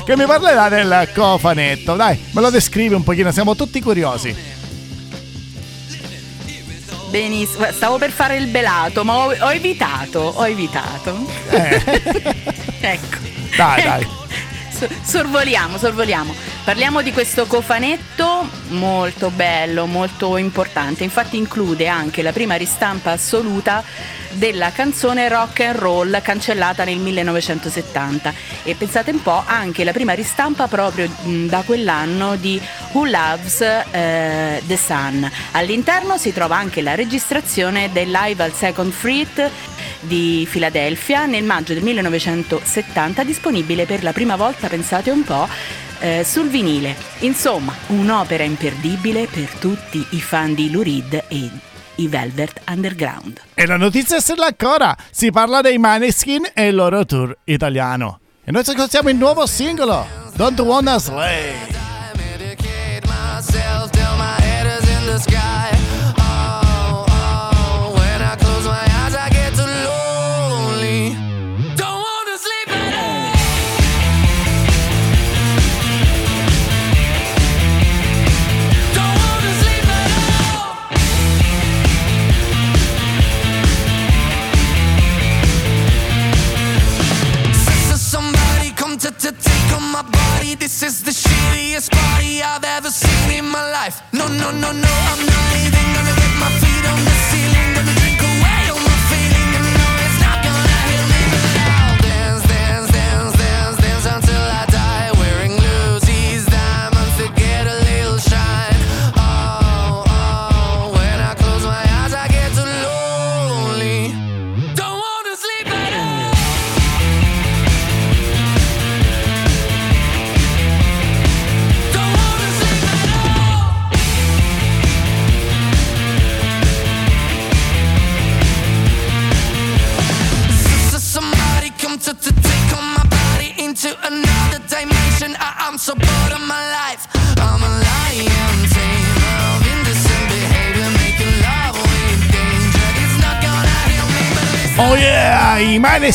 che 0.03 0.17
mi 0.17 0.25
parlerà 0.25 0.67
del 0.67 1.09
cofanetto. 1.13 1.95
Dai, 1.95 2.19
me 2.31 2.41
lo 2.41 2.49
descrivi 2.49 2.95
un 2.95 3.03
pochino, 3.03 3.31
siamo 3.31 3.55
tutti 3.55 3.79
curiosi. 3.81 4.35
Benissimo, 7.11 7.67
stavo 7.71 7.99
per 7.99 8.09
fare 8.09 8.37
il 8.37 8.47
belato, 8.47 9.03
ma 9.03 9.17
ho, 9.17 9.25
ho 9.27 9.51
evitato, 9.51 10.19
ho 10.19 10.47
evitato. 10.47 11.23
Eh. 11.51 11.83
ecco. 12.81 13.17
Dai, 13.55 13.83
dai. 13.83 14.01
Ecco 14.01 14.21
sorvoliamo, 15.03 15.77
sorvoliamo. 15.77 16.33
Parliamo 16.63 17.01
di 17.01 17.11
questo 17.11 17.47
cofanetto 17.47 18.47
molto 18.69 19.31
bello, 19.31 19.87
molto 19.87 20.37
importante. 20.37 21.03
Infatti 21.03 21.35
include 21.35 21.87
anche 21.87 22.21
la 22.21 22.31
prima 22.31 22.53
ristampa 22.53 23.11
assoluta 23.11 23.83
della 24.33 24.71
canzone 24.71 25.27
rock 25.27 25.61
and 25.61 25.75
roll 25.77 26.21
cancellata 26.21 26.83
nel 26.83 26.99
1970 26.99 28.33
e 28.63 28.75
pensate 28.75 29.09
un 29.09 29.21
po' 29.23 29.41
anche 29.43 29.83
la 29.83 29.91
prima 29.91 30.13
ristampa 30.13 30.67
proprio 30.67 31.09
da 31.47 31.63
quell'anno 31.65 32.35
di 32.35 32.61
Who 32.91 33.05
Loves 33.05 33.59
uh, 33.59 34.65
the 34.65 34.77
Sun. 34.77 35.29
All'interno 35.53 36.17
si 36.17 36.31
trova 36.31 36.57
anche 36.57 36.81
la 36.83 36.93
registrazione 36.93 37.91
del 37.91 38.11
live 38.11 38.43
al 38.43 38.53
Second 38.53 38.91
Fruit 38.91 39.49
di 40.01 40.47
Filadelfia 40.49 41.25
nel 41.25 41.43
maggio 41.43 41.73
del 41.73 41.83
1970 41.83 43.23
disponibile 43.23 43.85
per 43.85 44.03
la 44.03 44.13
prima 44.13 44.35
volta, 44.35 44.67
pensate 44.67 45.11
un 45.11 45.23
po', 45.23 45.47
eh, 46.01 46.23
sul 46.25 46.49
vinile. 46.49 46.95
Insomma, 47.19 47.73
un'opera 47.87 48.43
imperdibile 48.43 49.27
per 49.27 49.49
tutti 49.59 50.05
i 50.11 50.21
fan 50.21 50.53
di 50.53 50.69
Lou 50.69 50.81
Reed 50.81 51.23
e 51.27 51.49
i 51.95 52.07
Velvet 52.07 52.61
Underground. 52.67 53.41
E 53.53 53.65
la 53.65 53.77
notizia 53.77 54.17
è 54.17 54.21
ancora, 54.45 54.95
si 55.11 55.31
parla 55.31 55.61
dei 55.61 55.77
Maneskin 55.77 56.51
e 56.53 56.67
il 56.67 56.75
loro 56.75 57.05
tour 57.05 57.37
italiano. 57.45 58.19
E 58.43 58.51
noi 58.51 58.63
ci 58.63 58.71
ascoltiamo 58.71 59.09
il 59.09 59.15
nuovo 59.15 59.45
singolo, 59.45 60.05
Don't 60.35 60.59
Wanna 60.59 60.97
Slay. 60.97 61.80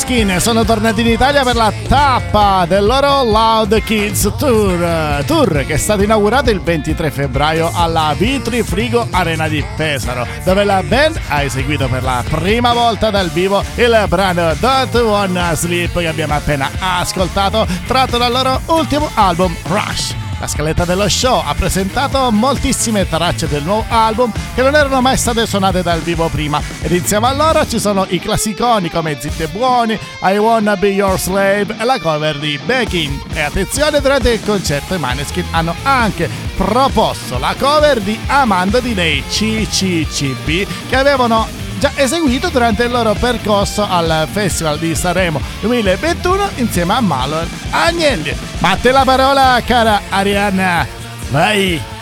Maneskin 0.07 0.40
sono 0.40 0.64
tornati 0.64 1.01
in 1.01 1.09
Italia 1.09 1.42
per 1.42 1.57
la 1.57 1.73
tappa 1.88 2.64
del 2.69 2.85
loro 2.85 3.25
Loud 3.25 3.83
Kids 3.83 4.33
Tour, 4.38 5.25
tour 5.27 5.64
che 5.66 5.75
è 5.75 5.77
stato 5.77 6.05
inaugurato 6.05 6.49
il 6.51 6.61
23 6.61 7.11
febbraio 7.11 7.73
alla 7.75 8.14
Vitri 8.16 8.62
Frigo 8.62 9.09
Arena 9.11 9.49
di 9.49 9.64
Pesaro, 9.75 10.25
dove 10.45 10.62
la 10.62 10.81
band 10.85 11.19
ha 11.27 11.42
eseguito 11.42 11.88
per 11.88 12.05
la 12.05 12.23
prima 12.29 12.73
volta 12.73 13.11
dal 13.11 13.31
vivo 13.31 13.64
il 13.75 14.05
brano 14.09 14.55
Don't 14.61 14.95
Wanna 14.95 15.55
Sleep 15.57 15.99
che 15.99 16.07
abbiamo 16.07 16.35
appena 16.35 16.71
ascoltato, 16.79 17.66
tratto 17.87 18.16
dal 18.16 18.31
loro 18.31 18.61
ultimo 18.66 19.11
album 19.14 19.57
Rush. 19.64 20.26
La 20.38 20.46
scaletta 20.46 20.85
dello 20.85 21.09
show 21.09 21.42
ha 21.44 21.55
presentato 21.55 22.31
moltissime 22.31 23.09
tracce 23.09 23.49
del 23.49 23.62
nuovo 23.62 23.85
album 23.88 24.31
che 24.55 24.62
non 24.62 24.75
erano 24.75 25.01
mai 25.01 25.16
state 25.16 25.46
suonate 25.46 25.83
dal 25.83 26.01
vivo 26.01 26.29
prima 26.29 26.61
ed 26.81 26.92
insieme 26.92 27.29
a 27.29 27.33
loro 27.35 27.66
ci 27.66 27.79
sono 27.79 28.05
i 28.09 28.18
classiconi 28.18 28.90
come 28.90 29.16
Zitte 29.18 29.49
Buoni, 29.49 29.99
I 30.22 30.37
Wanna 30.37 30.77
Be 30.77 30.88
Your 30.88 31.18
Slave 31.18 31.77
e 31.79 31.85
la 31.85 31.99
cover 31.99 32.38
di 32.38 32.59
Begging. 32.64 33.18
E 33.33 33.40
attenzione, 33.40 34.01
durante 34.01 34.31
il 34.31 34.44
concerto 34.44 34.94
i 34.94 34.99
Maneskin 34.99 35.44
hanno 35.53 35.75
anche 35.83 36.29
proposto 36.57 37.38
la 37.38 37.55
cover 37.59 38.01
di 38.01 38.18
Amandati 38.27 38.94
dei 38.94 39.22
CCCB 39.27 40.88
che 40.88 40.96
avevano 40.96 41.65
già 41.79 41.93
eseguito 41.95 42.49
durante 42.49 42.85
il 42.85 42.91
loro 42.91 43.15
percorso 43.15 43.87
al 43.89 44.27
Festival 44.31 44.79
di 44.79 44.95
Sanremo 44.95 45.41
2021 45.61 46.51
insieme 46.57 46.95
a 46.95 47.01
Malon 47.01 47.49
Agnelli. 47.71 48.35
Ma 48.59 48.71
a 48.71 48.77
te 48.77 48.91
la 48.91 49.05
parola, 49.05 49.61
cara 49.65 50.03
Arianna. 50.09 50.87
Vai! 51.31 51.95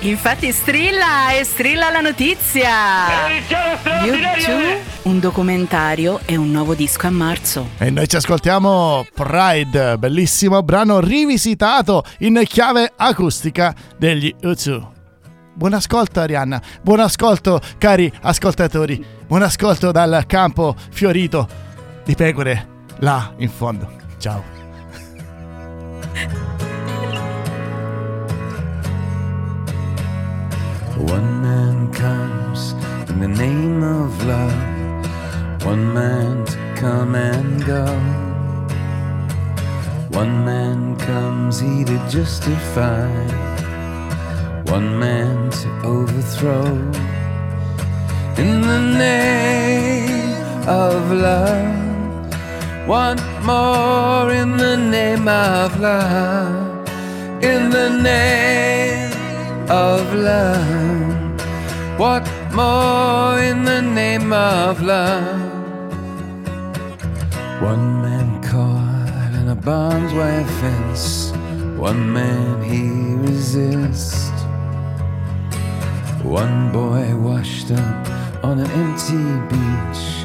Infatti 0.00 0.52
strilla 0.52 1.32
e 1.32 1.44
strilla 1.44 1.88
la 1.88 2.00
notizia. 2.00 2.70
YouTube, 4.04 4.82
un 5.02 5.18
documentario 5.18 6.20
e 6.26 6.36
un 6.36 6.50
nuovo 6.50 6.74
disco 6.74 7.06
a 7.06 7.10
marzo. 7.10 7.70
E 7.78 7.88
noi 7.88 8.06
ci 8.06 8.16
ascoltiamo 8.16 9.06
Pride, 9.14 9.96
bellissimo 9.96 10.62
brano 10.62 11.00
rivisitato 11.00 12.04
in 12.18 12.42
chiave 12.46 12.92
acustica 12.94 13.74
degli 13.96 14.34
U2. 14.42 14.93
Buon 15.54 15.74
ascolto 15.74 16.20
Arianna, 16.20 16.60
buon 16.82 17.00
ascolto 17.00 17.60
cari 17.78 18.12
ascoltatori, 18.22 19.04
buon 19.26 19.42
ascolto 19.42 19.92
dal 19.92 20.24
campo 20.26 20.74
fiorito 20.90 21.48
di 22.04 22.14
pecore 22.14 22.68
là 22.98 23.32
in 23.36 23.48
fondo. 23.48 23.88
Ciao. 24.18 24.42
One 30.96 31.40
man 31.40 31.90
comes 31.92 32.74
in 33.08 33.20
the 33.20 33.28
name 33.28 33.82
of 33.82 34.24
love, 34.24 34.54
one 35.64 35.92
man 35.92 36.44
to 36.44 36.56
come 36.74 37.14
and 37.14 37.64
go. 37.64 37.84
One 40.10 40.44
man 40.44 40.96
comes, 40.96 41.58
he 41.60 41.84
to 41.84 41.98
justify, 42.08 43.08
one 44.66 44.98
man 44.98 45.50
to 45.50 45.68
overthrow. 45.84 46.64
In 48.36 48.60
the 48.62 48.80
name 48.98 50.68
of 50.68 51.12
love, 51.12 52.88
one 52.88 53.18
more 53.44 54.30
in 54.32 54.56
the 54.56 54.76
name 54.76 55.28
of 55.28 55.78
love, 55.80 56.88
in 57.42 57.70
the 57.70 57.90
name 57.90 59.12
of 59.70 60.12
love. 60.14 61.04
What 61.98 62.28
more 62.52 63.38
in 63.40 63.64
the 63.64 63.82
name 63.82 64.32
of 64.32 64.82
love. 64.82 65.40
One 67.62 68.02
man 68.02 68.42
caught 68.42 69.32
in 69.40 69.48
a 69.48 69.54
barbed 69.54 70.12
wire 70.14 70.44
fence, 70.60 71.32
one 71.76 72.12
man 72.12 72.62
he 72.62 73.14
resists. 73.26 74.23
One 76.24 76.72
boy 76.72 77.14
washed 77.16 77.70
up 77.70 78.08
on 78.42 78.58
an 78.58 78.70
empty 78.70 79.24
beach, 79.52 80.24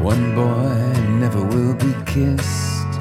one 0.00 0.36
boy 0.36 1.00
never 1.18 1.44
will 1.44 1.74
be 1.74 1.92
kissed. 2.06 2.92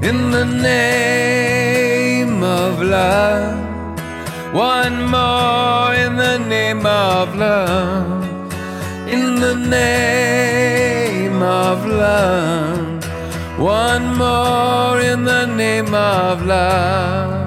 In 0.00 0.30
the 0.30 0.44
name 0.44 2.42
of 2.44 2.80
love. 2.80 3.66
One 4.54 5.06
more 5.10 5.92
in 5.94 6.16
the 6.16 6.38
name 6.38 6.86
of 6.86 7.34
love. 7.34 8.24
In 9.08 9.40
the 9.40 9.56
name 9.56 11.42
of 11.42 11.84
love. 11.84 13.04
One 13.58 14.16
more 14.16 15.00
in 15.00 15.24
the 15.24 15.46
name 15.46 15.92
of 15.92 16.46
love. 16.46 17.45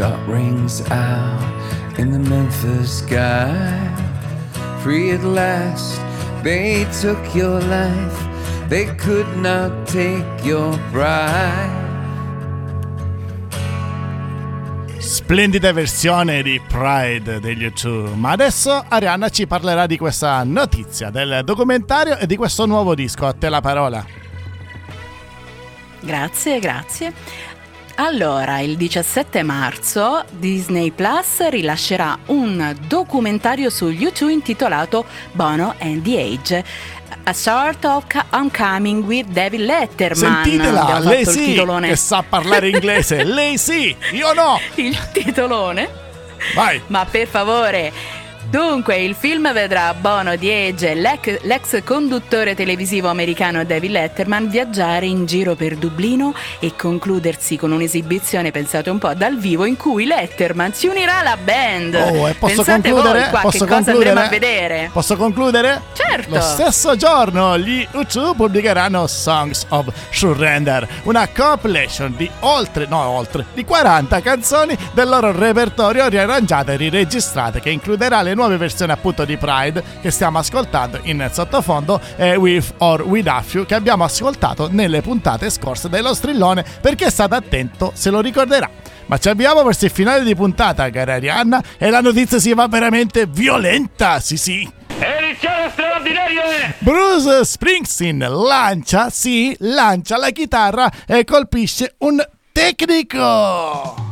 Shot 0.00 0.26
rings 0.26 0.80
out 0.90 1.98
in 1.98 2.10
the 2.10 2.18
Memphis 2.18 3.00
sky. 3.00 3.52
Free 4.82 5.10
at 5.10 5.22
last, 5.22 6.00
they 6.42 6.86
took 7.02 7.34
your 7.34 7.60
life, 7.60 8.16
they 8.70 8.86
could 8.96 9.26
not 9.36 9.86
take 9.86 10.24
your 10.42 10.74
pride. 10.90 11.78
Splendida 15.00 15.70
versione 15.74 16.42
di 16.42 16.58
Pride 16.66 17.38
degli 17.38 17.66
U2, 17.66 18.14
ma 18.14 18.30
adesso 18.30 18.82
Arianna 18.88 19.28
ci 19.28 19.46
parlerà 19.46 19.84
di 19.84 19.98
questa 19.98 20.42
notizia, 20.44 21.10
del 21.10 21.42
documentario 21.44 22.16
e 22.16 22.26
di 22.26 22.36
questo 22.36 22.64
nuovo 22.64 22.94
disco. 22.94 23.26
A 23.26 23.34
te 23.34 23.50
la 23.50 23.60
parola. 23.60 24.02
Grazie, 26.00 26.58
grazie. 26.60 27.12
Allora, 28.02 28.60
il 28.60 28.78
17 28.78 29.42
marzo 29.42 30.24
Disney 30.30 30.90
Plus 30.90 31.46
rilascerà 31.50 32.18
un 32.28 32.74
documentario 32.86 33.68
su 33.68 33.90
YouTube 33.90 34.32
intitolato 34.32 35.04
Bono 35.32 35.74
and 35.78 36.02
the 36.02 36.18
Age. 36.18 36.64
A 37.24 37.32
Sort 37.34 37.84
of 37.84 38.04
Uncoming 38.32 39.04
with 39.04 39.26
David 39.26 39.60
Letterman. 39.60 40.16
Sentitela, 40.16 40.98
lei 41.00 41.26
sì, 41.26 41.62
che 41.82 41.96
sa 41.96 42.24
parlare 42.26 42.70
inglese. 42.70 43.22
lei 43.28 43.58
sì, 43.58 43.94
io 44.12 44.32
no. 44.32 44.58
Il 44.76 44.98
titolone. 45.12 45.86
Vai. 46.54 46.80
Ma 46.86 47.04
per 47.04 47.28
favore, 47.28 47.92
Dunque, 48.50 48.96
il 48.96 49.14
film 49.14 49.52
vedrà 49.52 49.94
Bono 49.94 50.34
di 50.34 50.50
Age, 50.50 50.94
l'ex, 50.94 51.42
l'ex 51.42 51.84
conduttore 51.84 52.56
televisivo 52.56 53.06
americano 53.06 53.62
David 53.62 53.92
Letterman, 53.92 54.48
viaggiare 54.48 55.06
in 55.06 55.24
giro 55.24 55.54
per 55.54 55.76
Dublino 55.76 56.34
e 56.58 56.74
concludersi 56.74 57.56
con 57.56 57.70
un'esibizione, 57.70 58.50
pensate 58.50 58.90
un 58.90 58.98
po', 58.98 59.14
dal 59.14 59.38
vivo 59.38 59.66
in 59.66 59.76
cui 59.76 60.04
Letterman 60.04 60.74
si 60.74 60.88
unirà 60.88 61.20
alla 61.20 61.36
band. 61.36 61.94
Oh, 61.94 62.28
e 62.28 62.34
posso 62.34 62.64
pensate 62.64 62.90
concludere? 62.90 63.20
voi 63.20 63.30
qua 63.30 63.40
posso 63.42 63.64
che 63.64 63.70
cosa 63.70 63.90
andremo 63.92 64.18
a 64.18 64.28
vedere? 64.28 64.90
Posso 64.92 65.16
concludere? 65.16 65.82
Certo. 65.92 66.34
Lo 66.34 66.40
stesso 66.40 66.96
giorno 66.96 67.56
gli 67.56 67.86
U2 67.92 68.34
pubblicheranno 68.34 69.06
Songs 69.06 69.64
of 69.68 69.86
Surrender, 70.10 70.88
una 71.04 71.28
compilation 71.28 72.16
di 72.16 72.28
oltre, 72.40 72.86
no 72.86 72.98
oltre, 72.98 73.44
di 73.54 73.64
40 73.64 74.20
canzoni 74.20 74.76
del 74.92 75.08
loro 75.08 75.30
repertorio 75.30 76.08
riarrangiate 76.08 76.72
e 76.72 76.76
riregistrate 76.76 77.60
che 77.60 77.70
includerà 77.70 78.22
le 78.22 78.30
nuove 78.34 78.38
versioni 78.48 78.92
appunto 78.92 79.24
di 79.24 79.36
Pride 79.36 79.82
che 80.00 80.10
stiamo 80.10 80.38
ascoltando 80.38 81.00
in 81.02 81.28
sottofondo 81.32 82.00
e 82.16 82.36
With 82.36 82.74
or 82.78 83.02
Without 83.02 83.52
You 83.52 83.66
che 83.66 83.74
abbiamo 83.74 84.04
ascoltato 84.04 84.68
nelle 84.70 85.00
puntate 85.02 85.50
scorse 85.50 85.88
dello 85.88 86.14
strillone 86.14 86.64
perché 86.80 87.06
è 87.06 87.10
stato 87.10 87.34
attento 87.34 87.92
se 87.94 88.10
lo 88.10 88.20
ricorderà. 88.20 88.68
Ma 89.06 89.18
ci 89.18 89.28
abbiamo 89.28 89.64
verso 89.64 89.86
il 89.86 89.90
finale 89.90 90.22
di 90.22 90.36
puntata, 90.36 90.88
cara 90.90 91.14
Arianna, 91.14 91.60
e 91.78 91.90
la 91.90 92.00
notizia 92.00 92.38
si 92.38 92.54
va 92.54 92.68
veramente 92.68 93.26
violenta, 93.26 94.20
sì 94.20 94.36
sì. 94.36 94.70
Edizione 94.86 95.70
straordinaria! 95.72 96.74
Bruce 96.78 97.44
Springsteen 97.44 98.18
lancia, 98.18 99.10
sì, 99.10 99.56
lancia 99.60 100.16
la 100.16 100.30
chitarra 100.30 100.90
e 101.06 101.24
colpisce 101.24 101.94
un 101.98 102.24
tecnico. 102.52 104.09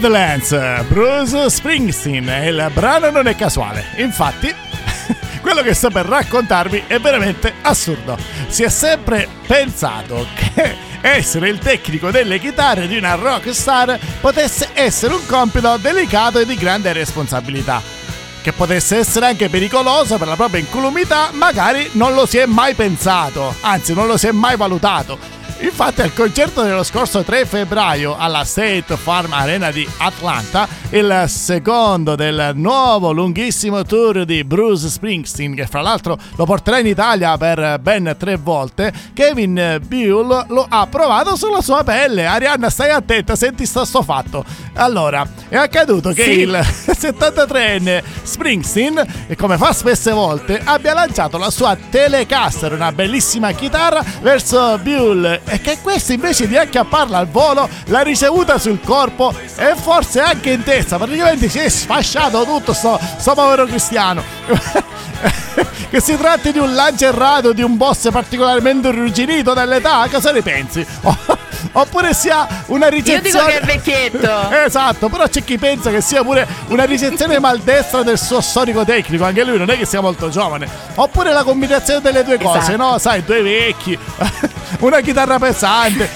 Badlands, 0.00 0.86
Bruce 0.88 1.50
Springsteen 1.50 2.26
il 2.46 2.70
brano 2.72 3.10
non 3.10 3.26
è 3.26 3.36
casuale. 3.36 3.84
Infatti, 3.96 4.50
quello 5.42 5.60
che 5.60 5.74
sto 5.74 5.90
per 5.90 6.06
raccontarvi 6.06 6.84
è 6.86 6.98
veramente 6.98 7.52
assurdo. 7.60 8.16
Si 8.48 8.62
è 8.62 8.70
sempre 8.70 9.28
pensato 9.46 10.26
che 10.34 10.74
essere 11.02 11.50
il 11.50 11.58
tecnico 11.58 12.10
delle 12.10 12.38
chitarre 12.38 12.88
di 12.88 12.96
una 12.96 13.14
rockstar 13.14 13.98
potesse 14.22 14.70
essere 14.72 15.12
un 15.12 15.26
compito 15.26 15.76
delicato 15.76 16.38
e 16.38 16.46
di 16.46 16.54
grande 16.54 16.94
responsabilità. 16.94 17.82
Che 18.42 18.52
potesse 18.52 18.96
essere 18.96 19.26
anche 19.26 19.50
pericoloso 19.50 20.16
per 20.16 20.28
la 20.28 20.36
propria 20.36 20.60
incolumità, 20.60 21.28
magari 21.32 21.90
non 21.92 22.14
lo 22.14 22.24
si 22.24 22.38
è 22.38 22.46
mai 22.46 22.72
pensato, 22.72 23.54
anzi 23.60 23.92
non 23.92 24.06
lo 24.06 24.16
si 24.16 24.28
è 24.28 24.32
mai 24.32 24.56
valutato. 24.56 25.39
Infatti 25.62 26.00
al 26.00 26.14
concerto 26.14 26.62
dello 26.62 26.82
scorso 26.82 27.22
3 27.22 27.44
febbraio 27.44 28.16
alla 28.16 28.44
State 28.44 28.96
Farm 28.96 29.34
Arena 29.34 29.70
di 29.70 29.86
Atlanta, 29.98 30.66
il 30.92 31.24
secondo 31.28 32.16
del 32.16 32.50
nuovo 32.54 33.12
lunghissimo 33.12 33.84
tour 33.84 34.24
di 34.24 34.42
Bruce 34.42 34.88
Springsteen, 34.88 35.54
che 35.54 35.66
fra 35.66 35.82
l'altro 35.82 36.18
lo 36.34 36.44
porterà 36.44 36.78
in 36.78 36.86
Italia 36.86 37.36
per 37.36 37.78
ben 37.80 38.14
tre 38.18 38.36
volte, 38.36 38.92
Kevin 39.14 39.78
Buell 39.86 40.46
lo 40.48 40.66
ha 40.68 40.86
provato 40.88 41.36
sulla 41.36 41.60
sua 41.60 41.84
pelle. 41.84 42.26
Arianna, 42.26 42.70
stai 42.70 42.90
attenta, 42.90 43.36
senti 43.36 43.66
sto, 43.66 43.84
sto 43.84 44.02
fatto. 44.02 44.44
Allora, 44.74 45.24
è 45.48 45.56
accaduto 45.56 46.10
che 46.10 46.24
Sì. 46.24 46.40
il 46.40 46.58
73enne 46.58 48.02
Springsteen, 48.22 49.04
e 49.28 49.36
come 49.36 49.56
fa 49.58 49.72
spesse 49.72 50.10
volte, 50.10 50.60
abbia 50.64 50.94
lanciato 50.94 51.38
la 51.38 51.50
sua 51.50 51.76
Telecaster, 51.88 52.72
una 52.72 52.90
bellissima 52.90 53.52
chitarra, 53.52 54.02
verso 54.22 54.78
Buell 54.82 55.40
e 55.44 55.60
che 55.60 55.78
questo 55.82 56.12
invece 56.12 56.48
di 56.48 56.56
acchiapparla 56.56 57.18
al 57.18 57.28
volo 57.28 57.68
l'ha 57.86 58.00
ricevuta 58.00 58.58
sul 58.58 58.80
corpo 58.82 59.32
e 59.56 59.74
forse 59.76 60.20
anche 60.20 60.50
in 60.50 60.62
testa. 60.64 60.78
Praticamente 60.84 61.48
si 61.48 61.58
è 61.58 61.68
sfasciato 61.68 62.44
tutto 62.44 62.72
sto, 62.72 62.98
sto 63.18 63.34
povero 63.34 63.64
cristiano. 63.66 64.22
che 65.90 66.00
si 66.00 66.16
tratti 66.16 66.52
di 66.52 66.58
un 66.58 66.74
lancierato 66.74 67.52
di 67.52 67.62
un 67.62 67.76
boss 67.76 68.10
particolarmente 68.10 68.88
arrugginito 68.88 69.52
dall'età, 69.52 70.06
cosa 70.10 70.30
ne 70.30 70.40
pensi? 70.42 70.86
Oppure 71.72 72.14
sia 72.14 72.46
una 72.66 72.86
Io 72.88 73.02
dico 73.02 73.16
ricezione 73.16 73.52
che 73.52 73.58
è 73.58 73.64
vecchietto. 73.64 74.50
esatto, 74.64 75.08
però 75.08 75.28
c'è 75.28 75.44
chi 75.44 75.58
pensa 75.58 75.90
che 75.90 76.00
sia 76.00 76.22
pure 76.22 76.46
una 76.68 76.84
ricezione 76.84 77.38
maldestra 77.38 78.02
del 78.02 78.18
suo 78.18 78.40
storico 78.40 78.84
tecnico, 78.84 79.24
anche 79.24 79.44
lui 79.44 79.58
non 79.58 79.68
è 79.70 79.76
che 79.76 79.84
sia 79.84 80.00
molto 80.00 80.30
giovane. 80.30 80.68
Oppure 80.94 81.32
la 81.32 81.42
combinazione 81.42 82.00
delle 82.00 82.24
due 82.24 82.38
cose, 82.38 82.58
Esatto. 82.58 82.76
no? 82.76 82.98
Sai, 82.98 83.24
due 83.24 83.42
vecchi, 83.42 83.98
una 84.80 85.00
chitarra 85.00 85.38
pesante. 85.38 86.08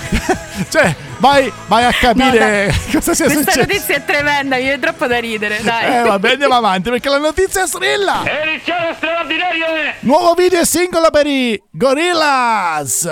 cioè, 0.70 0.94
vai, 1.24 1.52
vai 1.68 1.84
a 1.84 1.92
capire 1.92 2.38
dai. 2.38 2.74
cosa 2.92 3.14
sia 3.14 3.24
Questa 3.24 3.50
successo. 3.50 3.60
notizia 3.60 3.94
è 3.96 4.04
tremenda, 4.04 4.56
mi 4.56 4.62
viene 4.62 4.78
troppo 4.78 5.06
da 5.06 5.18
ridere, 5.18 5.60
dai. 5.62 5.96
Eh, 5.96 6.02
vabbè, 6.02 6.32
andiamo 6.32 6.54
avanti 6.54 6.90
perché 6.90 7.08
la 7.08 7.18
notizia 7.18 7.62
è 7.62 7.66
strilla. 7.66 8.22
Edizione 8.24 8.94
straordinaria! 8.96 9.94
Nuovo 10.00 10.34
video 10.34 10.60
e 10.60 10.66
singolo 10.66 11.10
per 11.10 11.26
i 11.26 11.60
Gorillaz. 11.70 13.08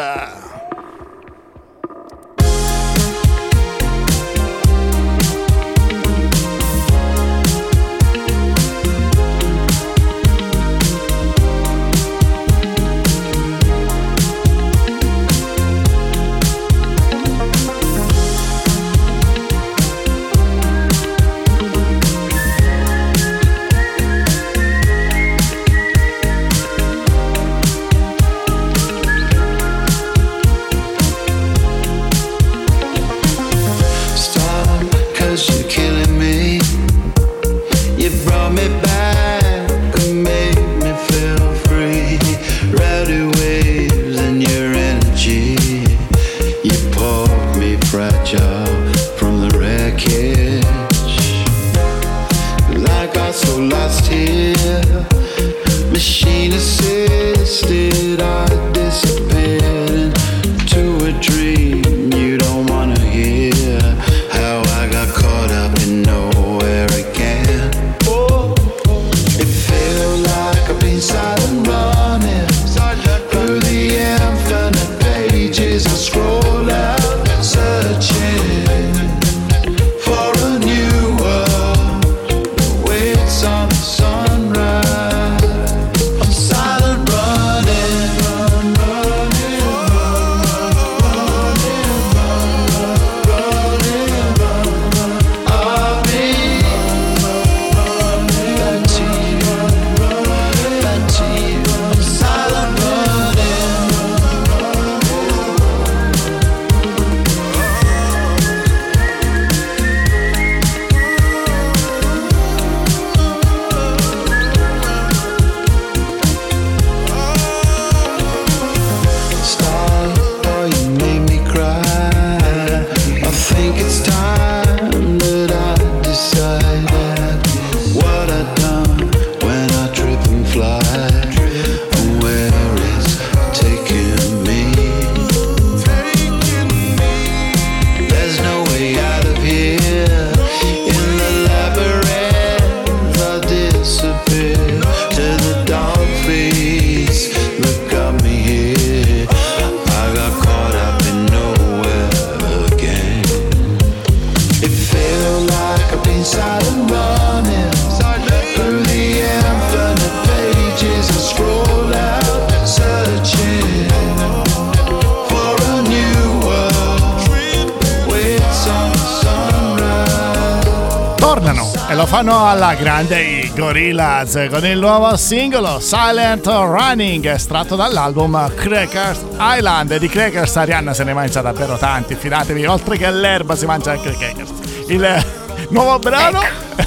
Fanno 172.23 172.47
alla 172.47 172.75
grande 172.75 173.21
i 173.21 173.53
Gorillaz 173.53 174.47
con 174.49 174.65
il 174.65 174.79
nuovo 174.79 175.17
singolo 175.17 175.81
Silent 175.81 176.47
Running 176.47 177.27
estratto 177.27 177.75
dall'album 177.75 178.55
Crackers 178.55 179.25
Island. 179.41 179.97
Di 179.97 180.09
Crackers 180.09 180.57
Arianna 180.57 180.95
se 180.95 181.03
ne 181.03 181.15
mangia 181.15 181.41
davvero 181.41 181.77
tanti, 181.77 182.15
fidatevi, 182.15 182.65
oltre 182.65 182.97
che 182.97 183.07
all'erba 183.07 183.57
si 183.57 183.67
mangia 183.67 183.91
anche 183.91 184.11
il 184.11 184.17
Crackers. 184.17 184.51
Il 184.87 185.25
nuovo 185.71 185.99
brano 185.99 186.41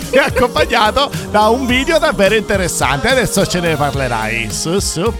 è 0.10 0.20
accompagnato 0.20 1.12
da 1.32 1.50
un 1.50 1.66
video 1.66 2.00
davvero 2.00 2.36
interessante. 2.36 3.10
Adesso 3.10 3.46
ce 3.46 3.60
ne 3.60 3.76
parlerai. 3.76 4.50
Su 4.50 4.80
su. 4.80 5.14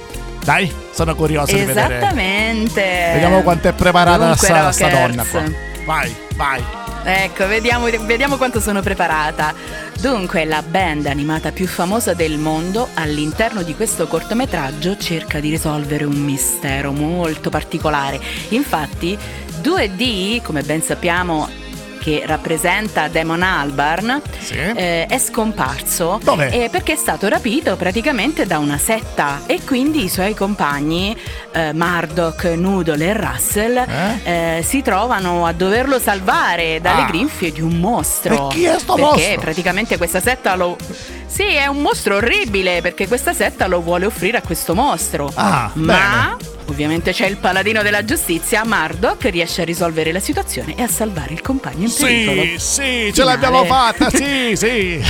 Dai, 0.46 0.74
sono 0.94 1.14
curioso 1.14 1.54
di 1.54 1.66
vedere. 1.66 1.98
Esattamente. 1.98 3.10
Vediamo 3.14 3.42
quanto 3.42 3.68
è 3.68 3.74
preparata 3.74 4.28
Dunque, 4.28 4.48
sta, 4.48 4.72
sta 4.72 4.88
donna 4.88 5.26
qua. 5.26 5.44
Vai, 5.86 6.16
vai. 6.36 6.64
Ecco, 7.08 7.46
vediamo, 7.46 7.86
vediamo 7.86 8.36
quanto 8.36 8.60
sono 8.60 8.82
preparata. 8.82 9.54
Dunque, 10.00 10.46
la 10.46 10.62
band 10.62 11.08
animata 11.08 11.52
più 11.52 11.68
famosa 11.68 12.14
del 12.14 12.38
mondo 12.38 12.90
all'interno 12.94 13.64
di 13.64 13.74
questo 13.76 14.08
cortometraggio 14.08 14.98
cerca 14.98 15.40
di 15.40 15.50
risolvere 15.50 16.04
un 16.04 16.18
mistero 16.18 16.92
molto 16.92 17.50
particolare. 17.50 18.20
Infatti, 18.50 19.18
2D, 19.62 20.42
come 20.44 20.62
ben 20.62 20.82
sappiamo, 20.82 21.50
che 22.06 22.22
rappresenta 22.24 23.08
Damon 23.08 23.42
Albarn 23.42 24.22
Sì. 24.38 24.54
eh, 24.54 25.08
è 25.08 25.18
scomparso 25.18 26.20
eh, 26.52 26.70
perché 26.70 26.94
è 26.94 26.96
stato 26.96 27.28
rapito 27.28 27.76
praticamente 27.78 28.46
da 28.46 28.60
una 28.60 28.78
setta 28.78 29.42
e 29.48 29.62
quindi 29.66 30.04
i 30.04 30.10
suoi 30.10 30.36
compagni 30.36 31.18
eh, 31.52 31.74
Murdoch, 31.74 32.44
Noodle 32.56 33.04
e 33.04 33.14
Russell 33.14 33.78
Eh? 33.78 34.58
eh, 34.58 34.62
si 34.64 34.84
trovano 34.84 35.48
a 35.48 35.52
doverlo 35.54 35.98
salvare 35.98 36.80
dalle 36.80 37.02
Ah. 37.02 37.06
grinfie 37.08 37.52
di 37.52 37.62
un 37.62 37.80
mostro. 37.80 38.50
E 38.52 38.54
chi 38.54 38.64
è 38.66 38.78
sto 38.78 38.94
perché 38.94 39.10
mostro? 39.12 39.42
praticamente 39.42 39.98
questa 39.98 40.20
setta 40.20 40.54
lo 40.56 40.78
Sì, 41.26 41.44
è 41.56 41.66
un 41.66 41.82
mostro 41.82 42.18
orribile 42.18 42.82
perché 42.82 43.08
questa 43.08 43.34
setta 43.34 43.66
lo 43.66 43.82
vuole 43.82 44.06
offrire 44.06 44.38
a 44.38 44.42
questo 44.44 44.76
mostro. 44.76 45.32
Ah, 45.34 45.72
Ma 45.74 46.38
ovviamente 46.66 47.12
c'è 47.12 47.28
il 47.28 47.38
paladino 47.38 47.82
della 47.82 48.04
giustizia, 48.04 48.64
Murdoch, 48.66 49.18
che 49.18 49.30
riesce 49.30 49.62
a 49.62 49.66
risolvere 49.66 50.12
la 50.12 50.20
situazione 50.20 50.76
e 50.76 50.84
a 50.84 50.88
salvare 50.88 51.34
il 51.34 51.42
compagno 51.42 51.86
in 51.86 51.94
pericolo. 51.98 52.42
Sì, 52.42 52.56
sì, 52.58 53.14
ce 53.14 53.24
l'abbiamo 53.24 53.66
fatta, 53.66 54.10
sì, 54.10 54.56
sì. 54.58 55.04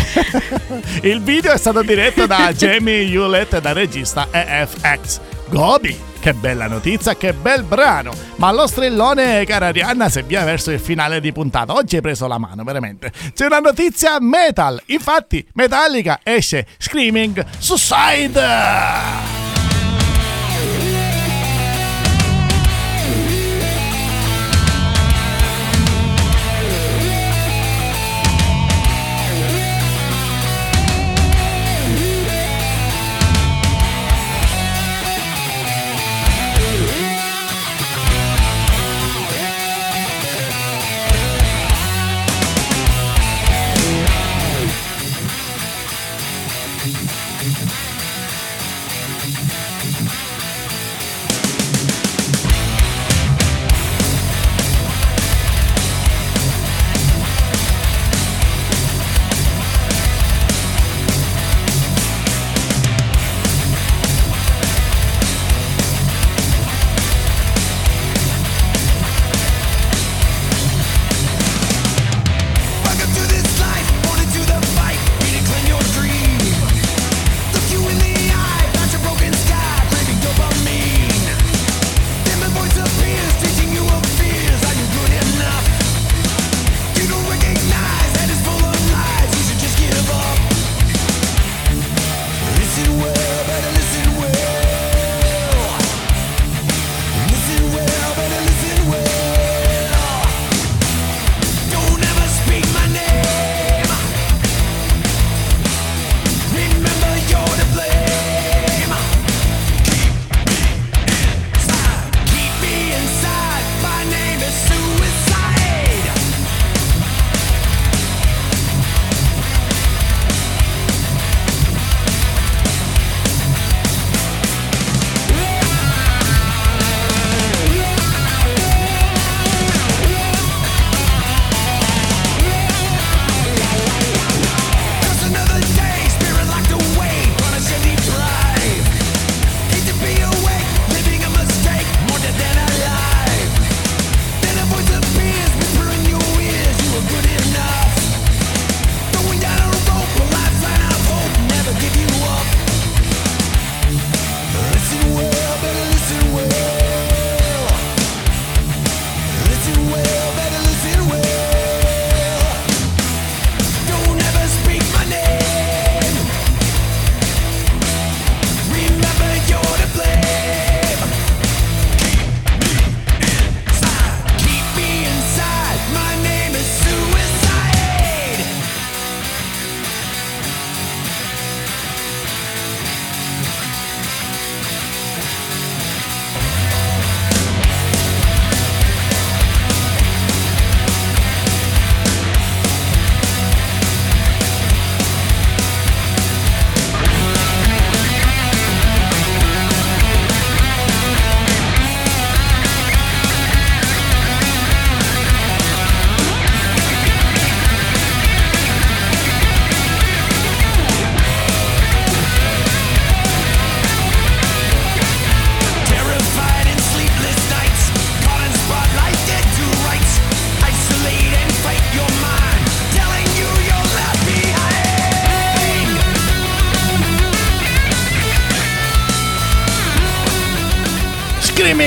Il 1.02 1.22
video 1.22 1.54
è 1.54 1.58
stato 1.58 1.82
diretto 1.82 2.26
da 2.26 2.52
Jamie 2.56 3.02
Hewlett 3.02 3.54
e 3.54 3.62
da 3.62 3.74
regista 3.74 4.28
EFX. 4.32 5.20
Godi! 5.48 6.14
Che 6.26 6.34
bella 6.34 6.68
notizia, 6.68 7.16
che 7.16 7.34
bel 7.34 7.62
brano! 7.62 8.12
Ma 8.38 8.52
lo 8.52 8.66
strellone, 8.66 9.46
cara 9.46 9.68
Arianna, 9.68 10.10
si 10.10 10.18
avvia 10.18 10.44
verso 10.44 10.72
il 10.72 10.80
finale 10.80 11.22
di 11.22 11.32
puntata. 11.32 11.74
Oggi 11.74 11.98
hai 11.98 12.02
preso 12.02 12.26
la 12.26 12.40
mano, 12.40 12.64
veramente. 12.64 13.12
C'è 13.34 13.46
una 13.46 13.60
notizia 13.60 14.18
metal. 14.20 14.82
Infatti, 14.88 15.46
Metallica 15.54 16.22
esce 16.24 16.66
Screaming 16.80 17.46
Suicide! 17.60 19.35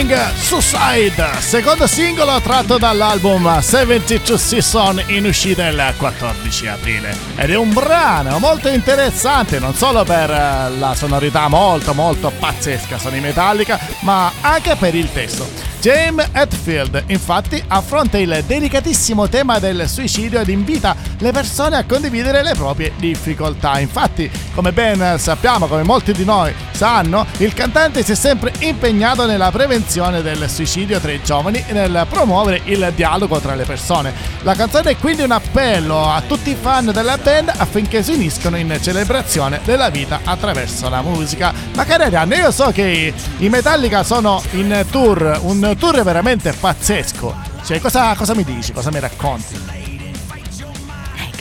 Screaming 0.09 0.35
Suicide, 0.37 1.29
secondo 1.41 1.87
singolo 1.87 2.41
tratto 2.41 2.79
dall'album 2.79 3.61
72 3.61 4.39
Season 4.39 5.03
in 5.09 5.27
uscita 5.27 5.67
il 5.67 5.95
14 5.99 6.67
aprile. 6.67 7.15
Ed 7.37 7.51
è 7.51 7.57
un 7.57 7.71
brano 7.75 8.39
molto 8.39 8.69
interessante, 8.69 9.59
non 9.59 9.75
solo 9.75 10.05
per 10.05 10.31
eh, 10.31 10.71
la 10.79 10.95
sonorità 10.95 11.49
molto 11.49 11.93
molto 11.93 12.33
pazzesca, 12.39 12.99
sono 12.99 13.17
i 13.17 13.21
Metallica, 13.21 13.79
ma 14.01 14.33
anche 14.41 14.77
per 14.77 14.95
il 14.95 15.13
testo. 15.13 15.47
James 15.81 16.29
Hetfield 16.33 17.05
infatti 17.09 17.63
affronta 17.69 18.19
il 18.19 18.43
delicatissimo 18.47 19.29
tema 19.29 19.59
del 19.59 19.89
suicidio 19.89 20.41
ed 20.41 20.49
invita 20.49 20.97
le 21.19 21.31
persone 21.33 21.77
a 21.77 21.85
condividere 21.85 22.43
le 22.43 22.55
proprie 22.55 22.93
difficoltà. 22.97 23.79
Infatti, 23.79 24.29
come 24.59 24.73
ben 24.73 25.21
sappiamo, 25.21 25.69
come 25.69 25.85
molti 25.85 26.11
di 26.11 26.25
noi 26.25 26.53
sanno, 26.73 27.25
il 27.37 27.55
cantante 27.55 28.03
si 28.03 28.11
è 28.11 28.15
sempre 28.17 28.53
impegnato 28.59 29.25
nella 29.25 29.53
prevenzione 29.53 30.21
del 30.21 30.51
suicidio 30.51 30.99
tra 30.99 31.13
i 31.13 31.23
giovani 31.23 31.63
e 31.65 31.73
nel 31.73 32.05
promuovere 32.11 32.63
il 32.65 32.93
dialogo 32.97 33.39
tra 33.39 33.55
le 33.55 33.63
persone. 33.63 34.13
La 34.43 34.57
canzone 34.57 34.91
è 34.91 34.97
quindi 34.97 35.23
un 35.23 35.31
appello 35.31 36.11
a 36.11 36.21
tutti 36.27 36.51
i 36.51 36.57
fan 36.61 36.87
della 36.87 37.17
band 37.19 37.53
affinché 37.57 38.03
si 38.03 38.11
uniscono 38.11 38.57
in 38.57 38.77
celebrazione 38.81 39.61
della 39.65 39.91
vita 39.91 40.23
attraverso 40.25 40.89
la 40.89 41.03
musica. 41.03 41.55
Ma 41.77 41.85
cari 41.85 42.03
Arianna, 42.03 42.35
io 42.35 42.51
so 42.51 42.73
che 42.73 43.15
i 43.37 43.49
Metallica 43.49 44.03
sono 44.03 44.43
in 44.55 44.85
tour, 44.91 45.39
un 45.43 45.77
tour 45.79 46.03
veramente 46.03 46.53
pazzesco. 46.53 47.33
Cioè, 47.65 47.79
cosa, 47.79 48.13
cosa 48.17 48.35
mi 48.35 48.43
dici? 48.43 48.73
Cosa 48.73 48.91
mi 48.91 48.99
racconti? 48.99 49.78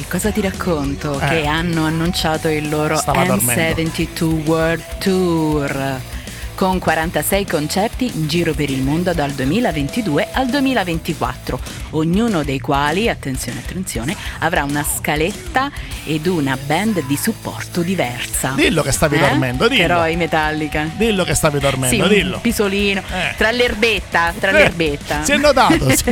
Cosa 0.10 0.32
ti 0.32 0.40
racconto? 0.40 1.20
Eh. 1.20 1.28
Che 1.28 1.46
hanno 1.46 1.84
annunciato 1.86 2.48
il 2.48 2.70
loro 2.70 2.96
Stava 2.96 3.26
dormendo. 3.26 3.82
M72 3.82 4.46
World 4.46 4.98
Tour 5.00 6.02
con 6.58 6.80
46 6.80 7.46
concerti 7.46 8.10
in 8.16 8.28
giro 8.28 8.52
per 8.56 8.72
il 8.72 8.82
mondo 8.82 9.14
dal 9.14 9.30
2022 9.30 10.30
al 10.32 10.48
2024, 10.48 11.60
ognuno 11.92 12.44
dei 12.44 12.60
quali, 12.60 13.08
attenzione 13.10 13.60
attenzione, 13.60 14.16
avrà 14.40 14.64
una 14.64 14.84
scaletta 14.84 15.70
ed 16.04 16.26
una 16.26 16.58
band 16.66 17.06
di 17.06 17.16
supporto 17.16 17.82
diversa. 17.82 18.54
Dillo 18.56 18.82
che 18.82 18.92
stavi 18.92 19.18
Eh? 19.18 19.20
dormendo, 19.20 19.68
dillo. 19.68 19.84
Eroi 19.84 20.16
Metallica. 20.16 20.90
Dillo 20.96 21.24
che 21.26 21.36
stavi 21.36 21.58
Sì, 21.58 21.62
dormendo, 21.62 22.04
un 22.06 22.10
dillo. 22.10 22.40
pisolino, 22.40 23.04
Eh. 23.08 23.36
tra 23.38 23.52
l'erbetta, 23.52 24.34
tra 24.40 24.50
Eh, 24.50 24.54
l'erbetta. 24.54 25.24
si 25.26 25.34
è 25.34 25.38
notato, 25.38 25.90
sì. 25.96 26.06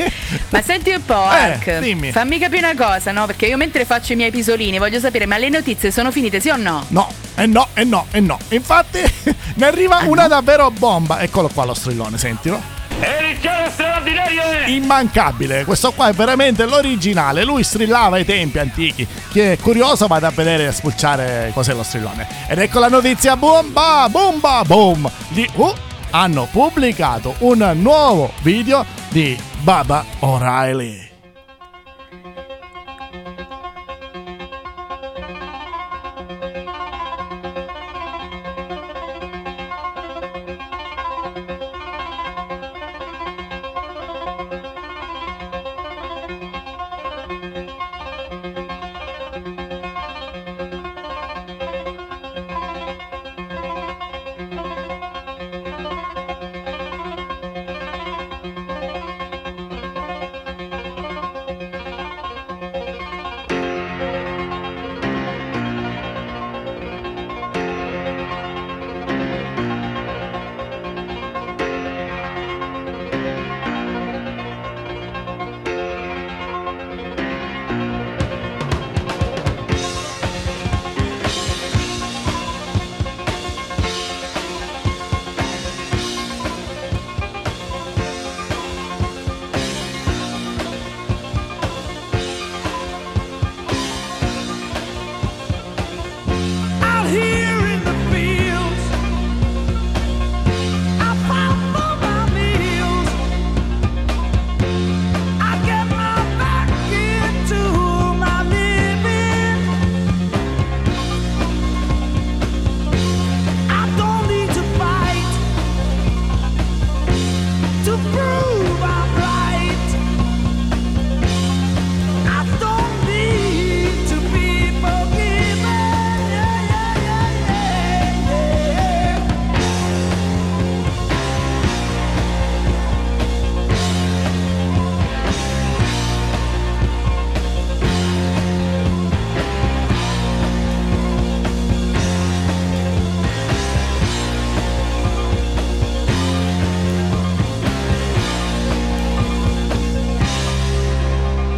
ma 0.49 0.61
senti 0.61 0.91
un 0.91 1.03
po', 1.03 1.23
Eh, 1.31 1.35
Ark, 1.37 1.79
dimmi. 1.79 2.11
fammi 2.11 2.37
capire 2.37 2.71
una 2.71 2.85
cosa, 2.85 3.11
no? 3.11 3.25
Perché 3.25 3.47
io 3.47 3.57
mentre 3.57 3.83
faccio 3.83 4.13
i 4.13 4.15
miei 4.15 4.29
pisolini 4.29 4.77
voglio 4.77 4.99
sapere, 4.99 5.25
ma 5.25 5.39
le 5.39 5.49
notizie 5.49 5.89
sono 5.89 6.11
finite, 6.11 6.39
sì 6.39 6.49
o 6.49 6.55
no? 6.55 6.85
No, 6.89 7.09
e 7.36 7.45
no, 7.45 7.67
e 7.73 7.83
no, 7.83 8.05
e 8.11 8.19
no. 8.19 8.38
Infatti 8.49 8.99
ne 9.55 9.65
arriva 9.65 9.97
Ah, 9.99 10.05
una 10.05 10.23
no? 10.23 10.27
davvero 10.29 10.71
bomba. 10.71 11.19
Eccolo 11.19 11.49
qua 11.53 11.65
lo 11.65 11.73
strillone, 11.73 12.17
sentilo. 12.17 12.73
Edizione 12.97 13.69
straordinaria! 13.71 14.65
Immancabile, 14.67 15.65
questo 15.65 15.91
qua 15.91 16.07
è 16.09 16.13
veramente 16.13 16.65
l'originale. 16.65 17.43
Lui 17.43 17.63
strillava 17.63 18.15
ai 18.15 18.25
tempi 18.25 18.57
antichi. 18.59 19.05
Chi 19.29 19.39
è 19.41 19.57
curioso 19.61 20.07
vada 20.07 20.27
a 20.27 20.31
vedere 20.31 20.67
e 20.67 20.71
spulciare 20.71 21.51
cos'è 21.53 21.73
lo 21.73 21.83
strillone. 21.83 22.27
Ed 22.47 22.57
ecco 22.59 22.79
la 22.79 22.88
notizia 22.88 23.36
bomba, 23.36 24.07
bomba, 24.09 24.61
boom. 24.65 25.09
Di 25.27 25.47
uh, 25.55 25.73
hanno 26.11 26.47
pubblicato 26.49 27.36
un 27.39 27.69
nuovo 27.75 28.31
video 28.41 28.86
di 29.09 29.38
Baba 29.59 30.03
O'Reilly. 30.19 31.04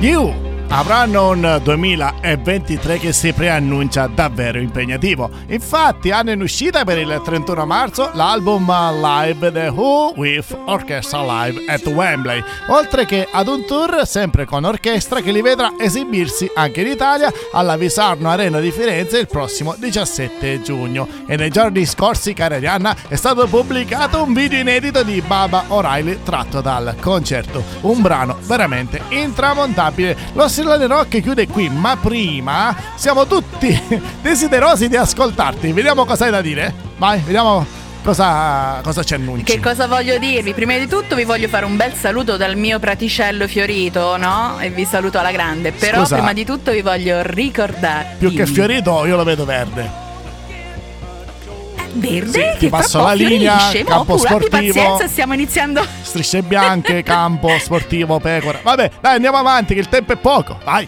Gli 0.07 0.15
U 0.15 0.36
avranno 0.69 1.29
un 1.29 1.59
2023 1.63 2.99
che 2.99 3.13
si 3.13 3.31
preannuncia 3.33 4.07
davvero 4.07 4.59
impegnativo. 4.59 5.29
Infatti 5.47 6.11
hanno 6.11 6.31
in 6.31 6.41
uscita 6.41 6.83
per 6.83 6.97
il 6.97 7.21
31 7.23 7.65
marzo 7.65 8.09
l'album 8.13 8.65
live 9.01 9.51
The 9.51 9.67
Who 9.67 10.13
with 10.15 10.55
Orchestra 10.65 11.21
Live 11.21 11.63
at 11.67 11.85
Wembley, 11.85 12.43
oltre 12.67 13.05
che 13.05 13.27
ad 13.29 13.47
un 13.47 13.65
tour 13.65 14.05
sempre 14.05 14.45
con 14.45 14.65
orchestra 14.65 15.21
che 15.21 15.31
li 15.31 15.41
vedrà 15.41 15.73
esibirsi 15.79 16.49
anche 16.53 16.81
in 16.81 16.87
Italia 16.87 17.31
alla 17.51 17.77
Visarno 17.77 18.29
Arena 18.29 18.59
di 18.59 18.71
Firenze 18.71 19.19
il 19.19 19.27
prossimo 19.27 19.75
17 19.77 20.61
giugno. 20.61 21.07
E 21.27 21.35
nei 21.35 21.49
giorni 21.49 21.85
scorsi, 21.85 22.33
cara 22.33 22.55
Arianna, 22.55 22.95
è 23.07 23.15
stato 23.15 23.47
pubblicato 23.47 24.23
un 24.23 24.33
video 24.33 24.59
inedito 24.59 25.03
di 25.03 25.21
Baba 25.21 25.65
O'Reilly 25.67 26.19
tratto 26.23 26.61
dal 26.61 26.95
concerto, 26.99 27.63
un 27.81 28.01
brano 28.01 28.37
veramente 28.41 29.01
intramontabile. 29.09 30.15
Lo 30.33 30.47
Strillone 30.57 30.87
Rock 30.87 31.21
chiude 31.21 31.45
qui, 31.47 31.69
ma 31.69 31.95
prima 31.97 32.75
siamo 32.95 33.27
tutti 33.27 33.79
desiderosi 34.23 34.87
di 34.87 34.95
ascoltarti. 34.95 35.71
Vediamo 35.71 36.03
cosa 36.03 36.25
hai 36.25 36.31
da 36.31 36.41
dire. 36.41 36.73
Vai, 36.97 37.19
vediamo 37.19 37.63
cosa, 38.03 38.79
cosa 38.81 39.03
ci 39.03 39.13
annunci. 39.13 39.43
Che 39.43 39.59
cosa 39.59 39.85
voglio 39.85 40.17
dirvi? 40.17 40.55
Prima 40.55 40.75
di 40.79 40.87
tutto 40.87 41.13
vi 41.13 41.25
voglio 41.25 41.47
fare 41.47 41.63
un 41.65 41.77
bel 41.77 41.93
saluto 41.93 42.37
dal 42.37 42.55
mio 42.55 42.79
praticello 42.79 43.47
fiorito, 43.47 44.17
no? 44.17 44.57
E 44.59 44.71
vi 44.71 44.83
saluto 44.83 45.19
alla 45.19 45.29
grande. 45.29 45.73
Però 45.73 45.99
Scusa. 45.99 46.15
prima 46.15 46.33
di 46.33 46.43
tutto 46.43 46.71
vi 46.71 46.81
voglio 46.81 47.21
ricordare. 47.21 48.15
Più 48.17 48.33
che 48.33 48.47
fiorito, 48.47 49.05
io 49.05 49.15
lo 49.15 49.23
vedo 49.23 49.45
verde. 49.45 50.06
Verde 51.99 52.31
Sì, 52.31 52.41
che 52.59 52.69
po' 52.69 52.79
la 52.99 53.13
linea, 53.13 53.57
fiorisce. 53.57 53.83
Mo' 53.83 53.89
campo 53.89 54.13
abbi 54.13 54.21
sportivo. 54.21 54.49
pazienza, 54.49 55.07
stiamo 55.07 55.33
iniziando. 55.33 55.85
Strisce 56.01 56.41
bianche, 56.41 57.03
campo, 57.03 57.49
sportivo, 57.59 58.19
pecora. 58.19 58.59
Vabbè, 58.63 58.91
dai, 59.01 59.15
andiamo 59.15 59.37
avanti, 59.37 59.73
che 59.73 59.79
il 59.79 59.89
tempo 59.89 60.13
è 60.13 60.17
poco. 60.17 60.57
Vai. 60.63 60.87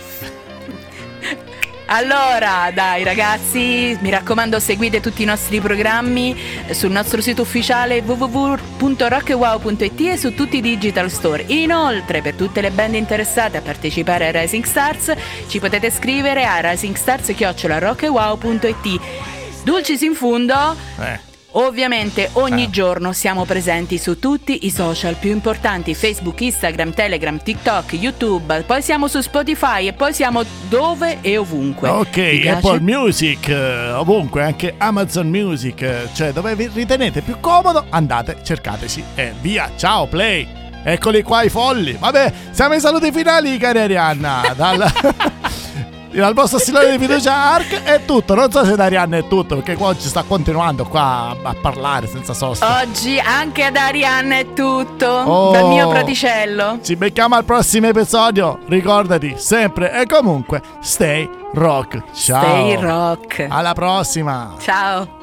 Allora, 1.91 2.69
dai 2.71 3.03
ragazzi, 3.03 3.97
mi 4.01 4.11
raccomando 4.11 4.59
seguite 4.59 4.99
tutti 4.99 5.23
i 5.23 5.25
nostri 5.25 5.59
programmi 5.59 6.37
sul 6.69 6.91
nostro 6.91 7.19
sito 7.19 7.41
ufficiale 7.41 8.03
www.rockwow.it 8.05 9.99
e 10.01 10.15
su 10.15 10.35
tutti 10.35 10.57
i 10.57 10.61
digital 10.61 11.09
store. 11.09 11.45
Inoltre, 11.47 12.21
per 12.21 12.35
tutte 12.35 12.61
le 12.61 12.69
band 12.69 12.93
interessate 12.93 13.57
a 13.57 13.61
partecipare 13.61 14.27
a 14.27 14.31
Rising 14.39 14.65
Stars, 14.65 15.11
ci 15.47 15.59
potete 15.59 15.89
scrivere 15.89 16.45
a 16.45 16.59
risingstars.rockwow.it. 16.59 18.99
Dulcis 19.63 20.01
in 20.01 20.13
fundo, 20.13 20.75
Eh. 20.99 21.27
Ovviamente 21.53 22.29
ogni 22.33 22.65
eh. 22.65 22.69
giorno 22.69 23.11
siamo 23.11 23.43
presenti 23.43 23.97
su 23.97 24.19
tutti 24.19 24.67
i 24.67 24.69
social 24.69 25.15
più 25.15 25.31
importanti, 25.31 25.95
Facebook, 25.95 26.39
Instagram, 26.41 26.93
Telegram, 26.93 27.41
TikTok, 27.41 27.93
YouTube, 27.93 28.63
poi 28.67 28.83
siamo 28.83 29.07
su 29.07 29.19
Spotify 29.19 29.87
e 29.87 29.93
poi 29.93 30.13
siamo 30.13 30.43
dove 30.67 31.17
e 31.21 31.37
ovunque. 31.37 31.89
Ok, 31.89 32.43
Apple 32.47 32.81
Music, 32.81 33.47
eh, 33.47 33.91
ovunque, 33.93 34.43
anche 34.43 34.75
Amazon 34.77 35.27
Music, 35.27 35.81
eh, 35.81 36.09
cioè 36.13 36.31
dove 36.33 36.55
vi 36.55 36.69
ritenete 36.71 37.21
più 37.21 37.39
comodo, 37.39 37.85
andate, 37.89 38.37
cercateci 38.43 39.03
e 39.15 39.33
via, 39.41 39.71
ciao, 39.75 40.05
play. 40.05 40.47
Eccoli 40.83 41.23
qua 41.23 41.41
i 41.41 41.49
folli. 41.49 41.97
Vabbè, 41.99 42.31
siamo 42.51 42.73
ai 42.75 42.79
saluti 42.79 43.11
finali, 43.11 43.57
cari 43.57 43.79
Arianna. 43.79 44.53
Dal... 44.55 45.37
dal 46.11 46.33
vostro 46.33 46.57
stilone 46.57 46.91
di 46.91 46.97
fiducia 46.97 47.33
Arc 47.33 47.83
è 47.83 48.05
tutto. 48.05 48.33
Non 48.35 48.51
so 48.51 48.65
se 48.65 48.75
da 48.75 48.85
Arianna 48.85 49.17
è 49.17 49.27
tutto, 49.27 49.55
perché 49.55 49.75
qua 49.75 49.87
oggi 49.87 50.07
sta 50.07 50.23
continuando 50.23 50.85
qua 50.85 51.35
a, 51.41 51.55
parlare 51.59 52.07
senza 52.07 52.33
sosta. 52.33 52.81
Oggi 52.81 53.19
anche 53.19 53.63
ad 53.63 53.75
Arianna 53.75 54.37
è 54.37 54.53
tutto. 54.53 55.05
Oh, 55.05 55.51
dal 55.51 55.67
mio 55.67 55.89
fraticello. 55.89 56.79
Ci 56.81 56.95
becchiamo 56.95 57.35
al 57.35 57.43
prossimo 57.43 57.87
episodio. 57.87 58.59
Ricordati 58.67 59.35
sempre 59.37 60.01
e 60.01 60.05
comunque, 60.05 60.61
stay 60.81 61.29
rock. 61.53 62.01
Ciao. 62.13 62.41
Stay 62.41 62.75
rock. 62.75 63.47
Alla 63.49 63.73
prossima. 63.73 64.55
Ciao. 64.59 65.18